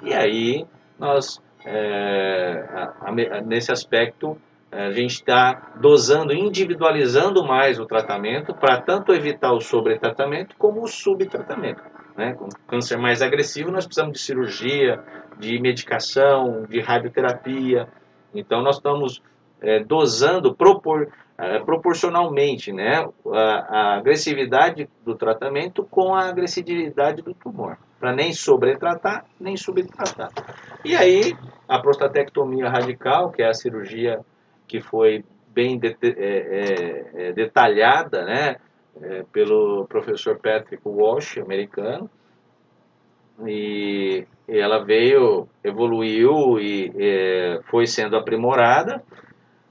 [0.02, 0.66] E aí
[0.98, 2.64] nós, é,
[3.00, 4.36] a, a, nesse aspecto,
[4.70, 10.88] a gente está dosando, individualizando mais o tratamento para tanto evitar o sobretratamento como o
[10.88, 11.82] subtratamento.
[12.16, 12.34] Né?
[12.34, 15.02] Com câncer mais agressivo, nós precisamos de cirurgia,
[15.38, 17.88] de medicação, de radioterapia.
[18.34, 19.22] Então, nós estamos
[19.60, 23.06] é, dosando propor, é, proporcionalmente né?
[23.32, 30.30] A, a agressividade do tratamento com a agressividade do tumor para nem sobretratar, nem subtratar.
[30.84, 31.36] E aí,
[31.68, 34.20] a prostatectomia radical, que é a cirurgia
[34.68, 38.56] que foi bem de, é, é, é, detalhada né,
[39.02, 42.10] é, pelo professor Patrick Walsh, americano,
[43.46, 49.02] e, e ela veio, evoluiu e é, foi sendo aprimorada.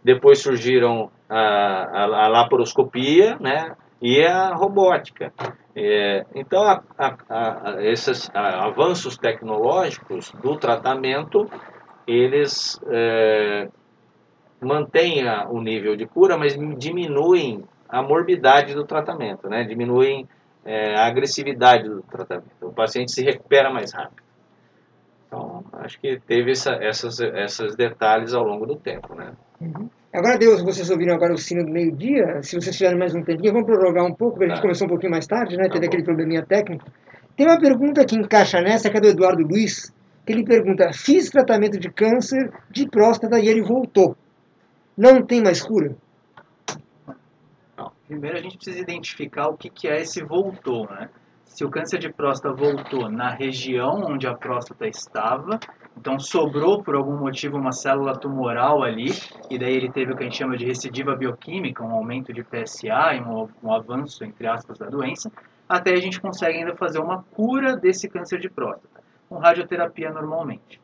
[0.04, 5.34] Depois surgiram a, a, a laparoscopia, né, e a robótica.
[5.76, 6.84] É, então, a,
[7.28, 11.50] a, esses avanços tecnológicos do tratamento,
[12.08, 13.68] eles é,
[14.62, 17.64] mantêm o nível de cura, mas diminuem
[17.96, 19.64] a morbidade do tratamento, né?
[19.64, 20.28] diminuem
[20.66, 22.52] é, a agressividade do tratamento.
[22.62, 24.22] O paciente se recupera mais rápido.
[25.28, 29.16] Então, acho que teve essa, essas, esses detalhes ao longo do tempo.
[29.16, 29.32] Né?
[29.62, 29.90] Uhum.
[30.14, 32.42] Agora, Deus, vocês ouviram agora o sino do meio-dia.
[32.42, 34.62] Se vocês tiverem mais um tempinho, vamos prorrogar um pouco, porque a gente tá.
[34.62, 35.64] começou um pouquinho mais tarde, né?
[35.64, 35.88] Tá Teve bom.
[35.88, 36.86] aquele probleminha técnico.
[37.38, 39.94] Tem uma pergunta que encaixa nessa, que é do Eduardo Luiz,
[40.26, 44.18] que ele pergunta: fiz tratamento de câncer de próstata e ele voltou.
[44.98, 45.96] Não tem mais cura?
[48.08, 51.10] Primeiro a gente precisa identificar o que, que é esse voltou, né?
[51.56, 55.58] se o câncer de próstata voltou na região onde a próstata estava,
[55.98, 59.12] então sobrou por algum motivo uma célula tumoral ali,
[59.50, 62.44] e daí ele teve o que a gente chama de recidiva bioquímica, um aumento de
[62.44, 65.32] PSA e um, um avanço, entre aspas, da doença,
[65.68, 70.82] até a gente consegue ainda fazer uma cura desse câncer de próstata, com radioterapia normalmente.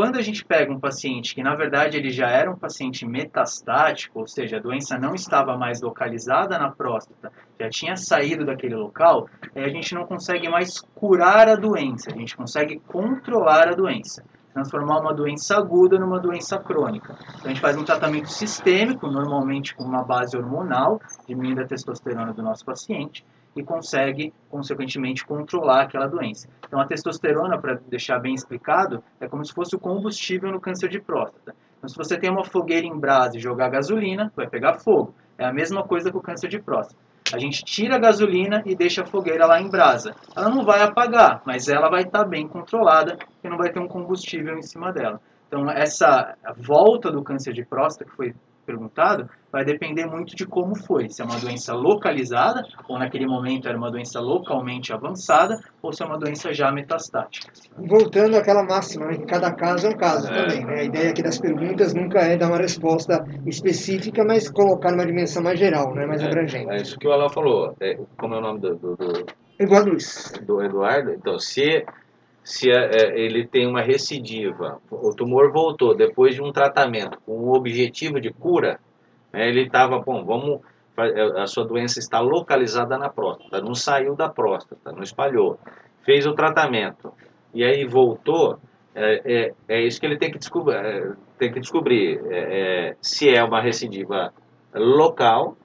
[0.00, 4.20] Quando a gente pega um paciente que, na verdade, ele já era um paciente metastático,
[4.20, 7.30] ou seja, a doença não estava mais localizada na próstata,
[7.60, 12.34] já tinha saído daquele local, a gente não consegue mais curar a doença, a gente
[12.34, 14.24] consegue controlar a doença,
[14.54, 17.14] transformar uma doença aguda numa doença crônica.
[17.34, 20.98] Então, a gente faz um tratamento sistêmico, normalmente com uma base hormonal,
[21.28, 23.22] diminuindo a testosterona do nosso paciente,
[23.56, 26.48] e consegue, consequentemente, controlar aquela doença.
[26.66, 30.88] Então, a testosterona, para deixar bem explicado, é como se fosse o combustível no câncer
[30.88, 31.54] de próstata.
[31.78, 35.14] Então, se você tem uma fogueira em brasa e jogar gasolina, vai pegar fogo.
[35.38, 37.00] É a mesma coisa com o câncer de próstata.
[37.32, 40.14] A gente tira a gasolina e deixa a fogueira lá em brasa.
[40.36, 43.78] Ela não vai apagar, mas ela vai estar tá bem controlada e não vai ter
[43.78, 45.20] um combustível em cima dela.
[45.46, 48.34] Então, essa volta do câncer de próstata, que foi
[48.70, 51.08] perguntado, vai depender muito de como foi.
[51.08, 56.02] Se é uma doença localizada, ou naquele momento era uma doença localmente avançada, ou se
[56.02, 57.52] é uma doença já metastática.
[57.76, 60.34] Voltando àquela máxima, né, que cada caso é um caso é.
[60.34, 60.64] também.
[60.64, 60.80] Né?
[60.80, 65.42] A ideia aqui das perguntas nunca é dar uma resposta específica, mas colocar numa dimensão
[65.42, 66.06] mais geral, né?
[66.06, 66.70] mais é, abrangente.
[66.70, 67.74] É isso que o Alan falou.
[67.80, 69.26] É, como é o nome do, do, do...
[69.58, 70.32] Eduardo Luiz.
[70.46, 71.10] Do Eduardo.
[71.10, 71.84] Então, se
[72.42, 77.32] se é, é, ele tem uma recidiva, o tumor voltou depois de um tratamento com
[77.32, 78.80] o objetivo de cura,
[79.32, 80.60] né, ele estava, bom, vamos,
[80.98, 85.58] é, a sua doença está localizada na próstata, não saiu da próstata, não espalhou,
[86.02, 87.12] fez o tratamento
[87.52, 88.58] e aí voltou,
[88.94, 92.20] é, é, é isso que ele tem que descobrir, é, tem que descobrir
[93.00, 94.32] se é uma recidiva
[94.74, 95.56] local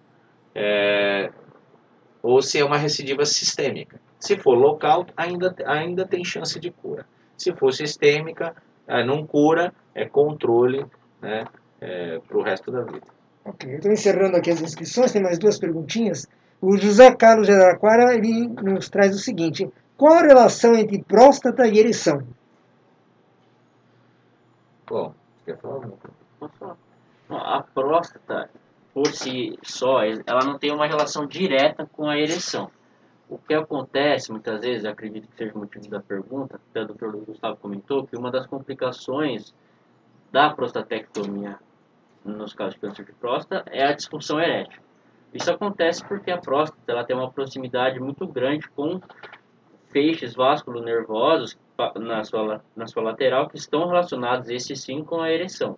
[2.23, 3.99] ou se é uma recidiva sistêmica.
[4.25, 7.05] Se for local, ainda, ainda tem chance de cura.
[7.37, 8.55] Se for sistêmica,
[8.87, 10.83] é, não cura, é controle
[11.21, 11.45] né,
[11.79, 13.05] é, para o resto da vida.
[13.45, 16.27] Ok, estou encerrando aqui as inscrições, tem mais duas perguntinhas.
[16.59, 21.67] O José Carlos de Araraquara, ele nos traz o seguinte, qual a relação entre próstata
[21.67, 22.23] e ereção?
[24.87, 25.13] Bom,
[25.45, 25.87] quer falar?
[27.29, 28.49] A próstata,
[28.91, 32.71] por si só, ela não tem uma relação direta com a ereção.
[33.27, 37.25] O que acontece muitas vezes, acredito que seja o motivo da pergunta, até o Dr.
[37.25, 39.53] Gustavo comentou, que uma das complicações
[40.31, 41.57] da prostatectomia
[42.23, 44.81] nos casos de câncer de próstata é a disfunção erétil.
[45.33, 49.01] Isso acontece porque a próstata ela tem uma proximidade muito grande com
[49.89, 51.57] feixes vasculonervosos
[51.95, 55.77] na sua, na sua lateral que estão relacionados, esses sim, com a ereção.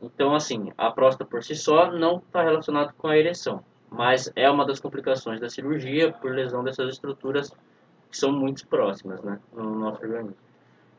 [0.00, 4.48] Então, assim, a próstata por si só não está relacionada com a ereção mas é
[4.48, 7.50] uma das complicações da cirurgia por lesão dessas estruturas
[8.10, 10.36] que são muito próximas né, no nosso organismo.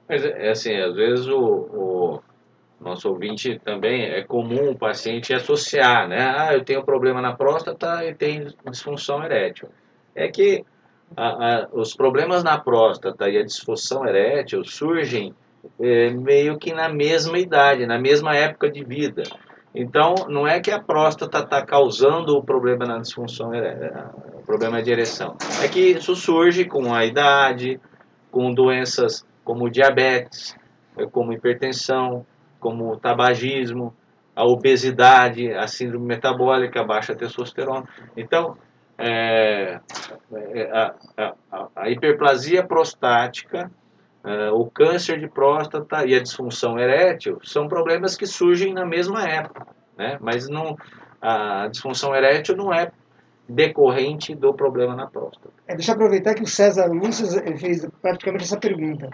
[0.07, 2.23] Mas é assim, às vezes o, o,
[2.79, 6.33] nosso ouvinte também é comum o paciente associar, né?
[6.35, 9.69] Ah, eu tenho problema na próstata e tenho disfunção erétil.
[10.15, 10.65] É que
[11.15, 15.33] a, a, os problemas na próstata e a disfunção erétil surgem
[15.79, 19.23] é, meio que na mesma idade, na mesma época de vida.
[19.73, 23.51] Então, não é que a próstata está causando o problema na disfunção,
[24.33, 25.37] o problema de ereção.
[25.63, 27.79] É que isso surge com a idade,
[28.29, 30.55] com doenças como diabetes,
[30.97, 32.25] eh, como hipertensão,
[32.59, 33.93] como tabagismo,
[34.35, 37.87] a obesidade, a síndrome metabólica, a baixa testosterona.
[38.15, 38.57] Então,
[38.97, 39.79] é,
[40.71, 40.93] a,
[41.51, 43.71] a, a, hiperplasia prostática,
[44.23, 49.27] é, o câncer de próstata e a disfunção erétil são problemas que surgem na mesma
[49.27, 49.65] época,
[49.97, 50.17] né?
[50.21, 50.77] mas não,
[51.21, 52.91] a disfunção erétil não é
[53.49, 55.49] decorrente do problema na próstata.
[55.67, 57.25] É, deixa eu aproveitar que o César Lúcio
[57.57, 59.09] fez praticamente essa pergunta.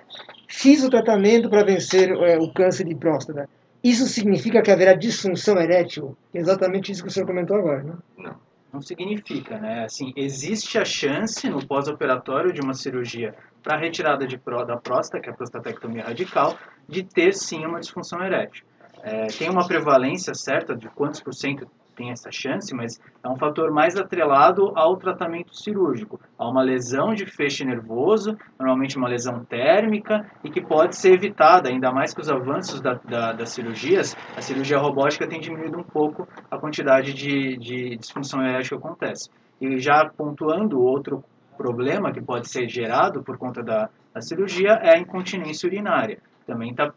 [0.48, 3.50] Fiz o tratamento para vencer é, o câncer de próstata.
[3.84, 6.16] Isso significa que haverá disfunção erétil?
[6.34, 7.94] É exatamente isso que o senhor comentou agora, né?
[8.18, 9.86] Não não significa, né?
[9.86, 13.34] Assim, existe a chance no pós-operatório de uma cirurgia
[13.68, 16.56] para retirada de da próstata, que é a prostatectomia radical,
[16.88, 18.66] de ter sim uma disfunção erétil.
[19.04, 23.36] É, tem uma prevalência certa de quantos por cento tem essa chance, mas é um
[23.36, 29.44] fator mais atrelado ao tratamento cirúrgico, a uma lesão de feixe nervoso, normalmente uma lesão
[29.44, 34.16] térmica, e que pode ser evitada, ainda mais com os avanços da, da, das cirurgias,
[34.38, 39.30] a cirurgia robótica tem diminuído um pouco a quantidade de, de disfunção erétil que acontece.
[39.60, 41.22] E já pontuando outro
[41.58, 46.74] problema que pode ser gerado por conta da, da cirurgia é a incontinência urinária também
[46.74, 46.94] tá,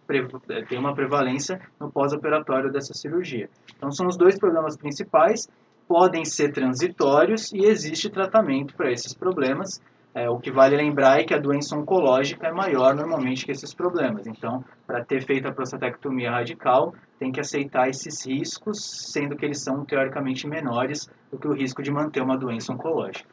[0.68, 3.50] tem uma prevalência no pós-operatório dessa cirurgia.
[3.76, 5.48] Então, são os dois problemas principais,
[5.88, 9.80] podem ser transitórios e existe tratamento para esses problemas,
[10.12, 13.72] É, o que vale lembrar é que a doença oncológica é maior normalmente que esses
[13.72, 14.26] problemas.
[14.26, 18.78] Então, para ter feito a prostatectomia radical, tem que aceitar esses riscos,
[19.12, 23.28] sendo que eles são teoricamente menores do que o risco de manter uma doença oncológica.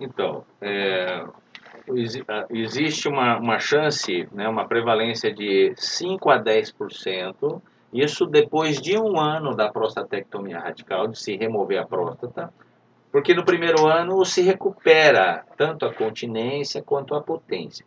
[0.00, 1.24] Então, é,
[2.50, 7.60] existe uma, uma chance, né, uma prevalência de 5 a 10%,
[7.92, 12.52] isso depois de um ano da prostatectomia radical, de se remover a próstata,
[13.10, 17.84] porque no primeiro ano se recupera tanto a continência quanto a potência.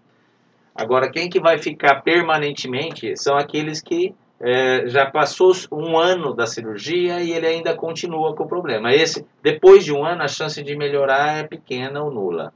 [0.74, 6.48] Agora, quem que vai ficar permanentemente são aqueles que é, já passou um ano da
[6.48, 8.92] cirurgia e ele ainda continua com o problema.
[8.92, 12.52] Esse, depois de um ano, a chance de melhorar é pequena ou nula.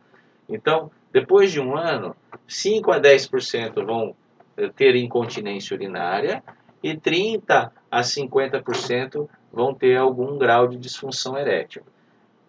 [0.50, 2.16] Então, depois de um ano,
[2.48, 4.16] 5 a 10% vão
[4.58, 6.44] é, ter incontinência urinária
[6.82, 11.84] e 30 a 50% vão ter algum grau de disfunção erétil.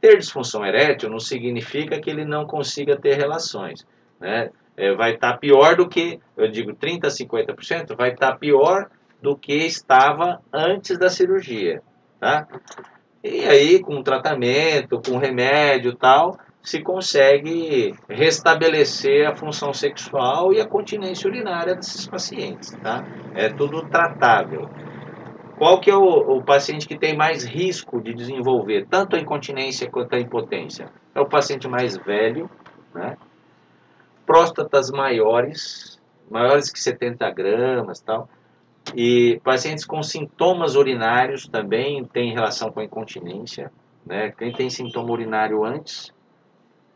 [0.01, 3.87] Ter disfunção erétil não significa que ele não consiga ter relações.
[4.19, 4.51] Né?
[4.77, 8.39] É, vai estar tá pior do que, eu digo 30 a 50%, vai estar tá
[8.39, 8.89] pior
[9.21, 11.83] do que estava antes da cirurgia,
[12.21, 12.47] tá?
[13.23, 20.67] E aí, com tratamento, com remédio tal, se consegue restabelecer a função sexual e a
[20.67, 23.05] continência urinária desses pacientes, tá?
[23.35, 24.69] É tudo tratável.
[25.59, 29.91] Qual que é o, o paciente que tem mais risco de desenvolver tanto a incontinência
[29.91, 30.89] quanto a impotência?
[31.15, 32.51] É o paciente mais velho,
[32.95, 33.17] né?
[34.27, 36.01] Próstatas maiores,
[36.31, 38.29] maiores que 70 gramas, tal
[38.95, 43.73] e pacientes com sintomas urinários também têm relação com incontinência.
[44.05, 44.31] Né?
[44.31, 46.13] Quem tem sintoma urinário antes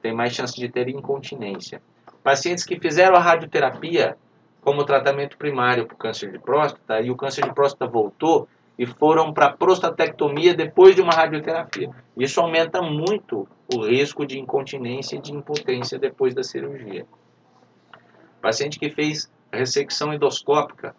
[0.00, 1.82] tem mais chance de ter incontinência.
[2.22, 4.16] Pacientes que fizeram a radioterapia
[4.60, 8.46] como tratamento primário para o câncer de próstata e o câncer de próstata voltou
[8.78, 11.90] e foram para prostatectomia depois de uma radioterapia.
[12.16, 17.06] Isso aumenta muito o risco de incontinência e de impotência depois da cirurgia.
[18.40, 20.94] Paciente que fez ressecção endoscópica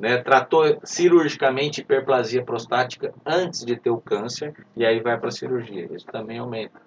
[0.00, 5.32] né, tratou cirurgicamente hiperplasia prostática antes de ter o câncer e aí vai para a
[5.32, 5.88] cirurgia.
[5.92, 6.80] Isso também aumenta.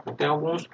[0.00, 0.68] Então, tem alguns,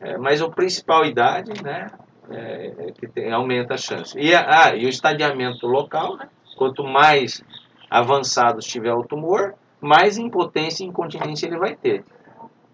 [0.00, 1.88] é, mas a principal idade, né,
[2.30, 4.18] é, é que tem, aumenta a chance.
[4.18, 7.42] E, ah, e o estadiamento local, né, quanto mais
[7.90, 12.04] avançado estiver o tumor, mais impotência e incontinência ele vai ter.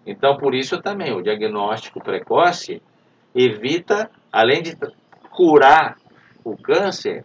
[0.05, 2.81] Então, por isso também o diagnóstico precoce
[3.35, 4.77] evita, além de
[5.29, 5.97] curar
[6.43, 7.23] o câncer,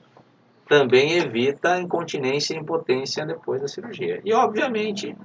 [0.69, 4.21] também evita incontinência e impotência depois da cirurgia.
[4.25, 5.17] E, obviamente,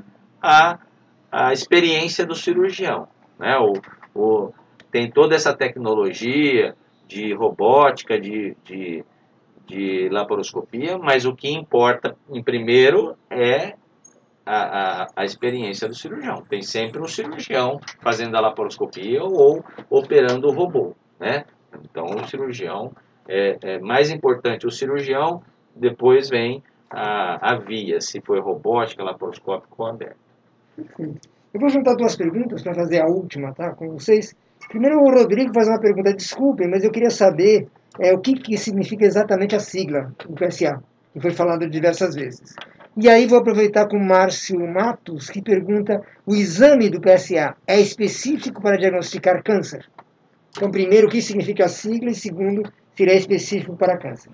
[0.41, 0.79] a,
[1.31, 3.07] a experiência do cirurgião.
[3.39, 3.57] Né?
[3.57, 3.73] O,
[4.13, 4.53] o,
[4.91, 6.75] tem toda essa tecnologia
[7.07, 9.03] de robótica, de, de,
[9.65, 13.73] de laparoscopia, mas o que importa em primeiro é
[14.45, 16.43] a, a, a, experiência do cirurgião.
[16.49, 20.95] Tem sempre um cirurgião fazendo a laparoscopia ou operando o robô.
[21.19, 21.45] Né?
[21.83, 22.91] Então, o cirurgião
[23.31, 25.41] é, é mais importante o cirurgião,
[25.75, 30.17] depois vem a, a via, se foi robótica, laparoscópica ou aberta.
[31.53, 34.35] Eu vou juntar duas perguntas para fazer a última, tá, com vocês.
[34.67, 37.67] Primeiro, o Rodrigo faz uma pergunta, desculpem, mas eu queria saber
[37.99, 40.81] é, o que, que significa exatamente a sigla do PSA,
[41.13, 42.55] que foi falado diversas vezes.
[42.95, 47.79] E aí vou aproveitar com o Márcio Matos, que pergunta, o exame do PSA é
[47.79, 49.85] específico para diagnosticar câncer?
[50.55, 52.63] Então, primeiro, o que significa a sigla e segundo,
[53.01, 54.31] seria específico para câncer.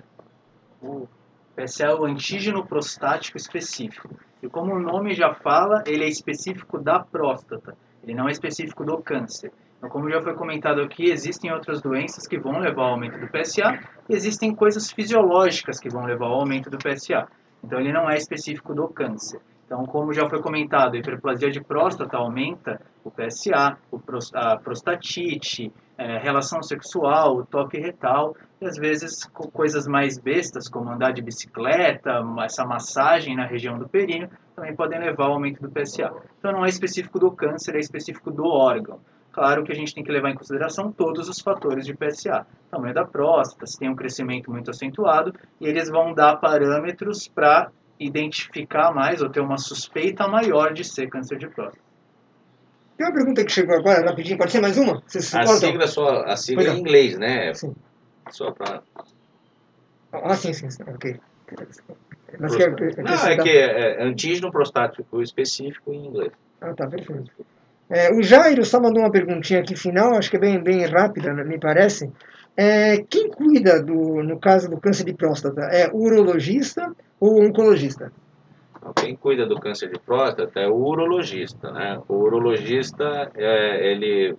[0.81, 1.07] O
[1.55, 4.09] PSA é o antígeno prostático específico.
[4.43, 7.77] E como o nome já fala, ele é específico da próstata.
[8.03, 9.53] Ele não é específico do câncer.
[9.77, 13.27] Então, como já foi comentado aqui, existem outras doenças que vão levar ao aumento do
[13.27, 17.25] PSA existem coisas fisiológicas que vão levar ao aumento do PSA.
[17.63, 19.39] Então, ele não é específico do câncer.
[19.65, 23.77] Então, como já foi comentado, a hiperplasia de próstata aumenta o PSA,
[24.33, 31.11] a prostatite, é, relação sexual, toque retal, e às vezes coisas mais bestas, como andar
[31.11, 36.13] de bicicleta, essa massagem na região do períneo, também podem levar ao aumento do PSA.
[36.39, 38.99] Então não é específico do câncer, é específico do órgão.
[39.31, 42.45] Claro que a gente tem que levar em consideração todos os fatores de PSA.
[42.71, 45.31] Tamanho da próstata, se tem um crescimento muito acentuado,
[45.61, 47.69] e eles vão dar parâmetros para
[47.99, 51.86] identificar mais ou ter uma suspeita maior de ser câncer de próstata.
[52.97, 54.37] Tem uma pergunta que chegou agora, rapidinho.
[54.37, 55.03] Pode ser mais uma?
[55.05, 57.53] A sigla, só, a sigla é em inglês, né?
[57.53, 57.75] Sim.
[58.31, 58.81] Só para...
[60.11, 60.69] Ah, sim, sim.
[60.69, 60.83] sim.
[60.87, 61.19] Ok.
[62.39, 62.67] Mas que,
[63.01, 66.31] Não, é que é, é antígeno prostático específico em inglês.
[66.59, 67.31] Ah, tá, perfeito.
[67.89, 71.31] É, o Jairo só mandou uma perguntinha aqui final, acho que é bem, bem rápida,
[71.33, 72.11] né, me parece.
[72.55, 78.11] É, quem cuida, do, no caso do câncer de próstata, é urologista ou oncologista?
[78.95, 82.01] Quem cuida do câncer de próstata é o urologista, né?
[82.07, 84.35] O urologista, é, ele,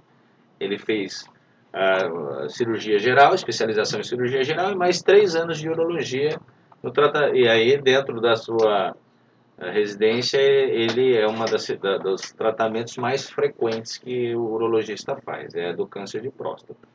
[0.59, 1.25] ele fez
[1.73, 6.41] a cirurgia geral, especialização em cirurgia geral, e mais três anos de urologia.
[6.83, 8.95] No trata, e aí, dentro da sua
[9.59, 11.35] residência, ele é um
[12.01, 16.87] dos tratamentos mais frequentes que o urologista faz, é do câncer de próstata.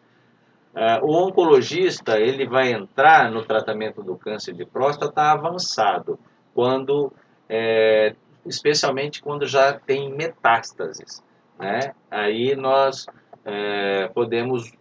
[0.74, 6.18] Uh, o oncologista ele vai entrar no tratamento do câncer de próstata avançado,
[6.54, 7.14] quando,
[7.54, 8.16] é,
[8.48, 11.24] especialmente quando já tem metástases.
[11.60, 11.94] Né?
[12.10, 13.06] Aí nós
[13.46, 14.72] é, podemos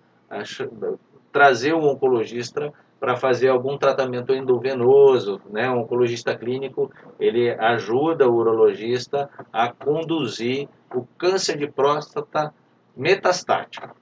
[1.30, 5.68] trazer o oncologista para fazer algum tratamento endovenoso, né?
[5.68, 12.54] O oncologista clínico, ele ajuda o urologista a conduzir o câncer de próstata
[12.96, 14.01] metastático.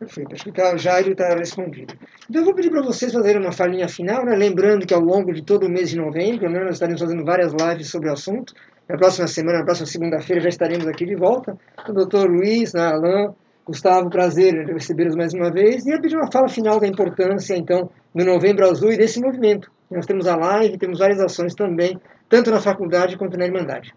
[0.00, 1.92] Perfeito, acho que já ele está respondido.
[2.28, 4.34] Então eu vou pedir para vocês fazerem uma falinha final, né?
[4.34, 7.52] lembrando que ao longo de todo o mês de novembro né, nós estaremos fazendo várias
[7.52, 8.54] lives sobre o assunto.
[8.88, 11.54] Na próxima semana, na próxima segunda-feira, já estaremos aqui de volta.
[11.86, 13.28] O doutor Luiz, né, Alain,
[13.66, 15.84] Gustavo, prazer recebê-los mais uma vez.
[15.84, 19.70] E eu pedir uma fala final da importância, então, do Novembro Azul e desse movimento.
[19.90, 23.92] Nós temos a live, temos várias ações também, tanto na faculdade quanto na Irmandade.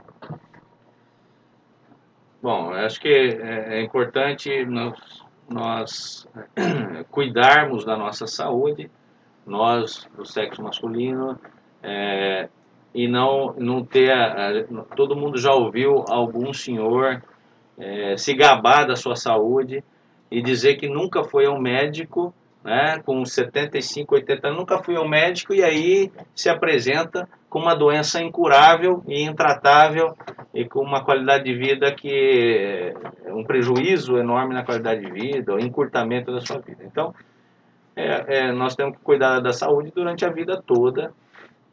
[2.42, 6.28] Bom, acho que é, é importante nós nós
[7.12, 8.90] cuidarmos da nossa saúde,
[9.46, 11.40] nós do sexo masculino,
[11.82, 12.50] é,
[12.94, 14.14] e não, não ter.
[14.96, 17.22] Todo mundo já ouviu algum senhor
[17.78, 19.84] é, se gabar da sua saúde
[20.30, 22.34] e dizer que nunca foi ao médico,
[22.64, 27.76] né, com 75, 80 anos, nunca foi ao médico e aí se apresenta com uma
[27.76, 30.18] doença incurável e intratável
[30.56, 32.92] e com uma qualidade de vida que
[33.24, 36.84] é um prejuízo enorme na qualidade de vida, o encurtamento da sua vida.
[36.84, 37.14] Então,
[37.96, 41.14] é, é, nós temos que cuidar da saúde durante a vida toda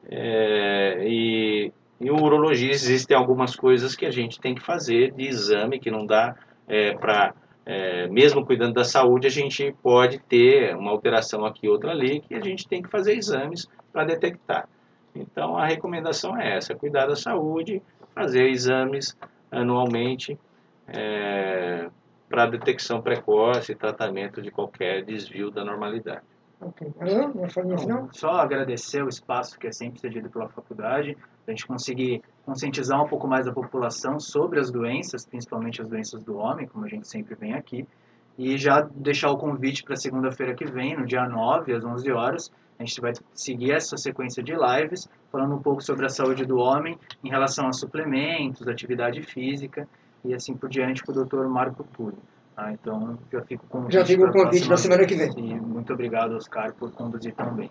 [0.06, 5.26] é, e, e o urologista existem algumas coisas que a gente tem que fazer de
[5.26, 6.36] exame que não dá
[6.68, 7.32] é, para
[7.64, 12.34] é, mesmo cuidando da saúde, a gente pode ter uma alteração aqui outra ali, que
[12.34, 14.68] a gente tem que fazer exames para detectar.
[15.14, 17.82] Então, a recomendação é essa: cuidar da saúde,
[18.14, 19.16] fazer exames
[19.50, 20.38] anualmente
[20.86, 21.88] é,
[22.28, 26.22] para detecção precoce e tratamento de qualquer desvio da normalidade.
[26.60, 26.92] Ok.
[27.00, 28.08] Alain, uma forma final?
[28.12, 33.02] Só agradecer o espaço que é sempre cedido pela faculdade, para a gente conseguir conscientizar
[33.02, 36.88] um pouco mais a população sobre as doenças, principalmente as doenças do homem, como a
[36.88, 37.88] gente sempre vem aqui,
[38.36, 42.52] e já deixar o convite para segunda-feira que vem, no dia 9, às 11 horas,
[42.80, 46.56] a gente vai seguir essa sequência de lives, falando um pouco sobre a saúde do
[46.56, 49.86] homem em relação a suplementos, atividade física
[50.24, 51.46] e assim por diante com o Dr.
[51.46, 52.18] Marco Túlio.
[52.56, 55.30] Ah, então, já fico com Já fica o convite da semana que vem.
[55.36, 57.70] E muito obrigado, Oscar, por conduzir tão bem.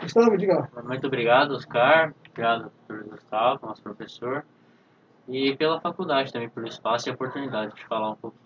[0.00, 0.82] Gustavo, diga lá.
[0.82, 2.14] Muito obrigado, Oscar.
[2.30, 3.04] Obrigado, Dr.
[3.10, 4.42] Gustavo, nosso professor.
[5.28, 8.43] E pela faculdade também, pelo espaço e oportunidade de falar um pouquinho.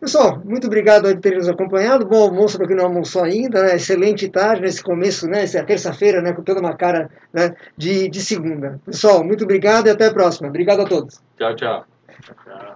[0.00, 2.06] Pessoal, muito obrigado por terem nos acompanhado.
[2.06, 3.62] Bom almoço para quem não almoçou ainda.
[3.62, 3.76] Né?
[3.76, 5.42] Excelente tarde nesse começo, né?
[5.42, 6.32] Essa é terça-feira, né?
[6.32, 7.54] Com toda uma cara né?
[7.76, 8.80] de, de segunda.
[8.86, 10.48] Pessoal, muito obrigado e até a próxima.
[10.48, 11.20] Obrigado a todos.
[11.36, 11.84] Tchau, tchau.
[12.22, 12.69] tchau.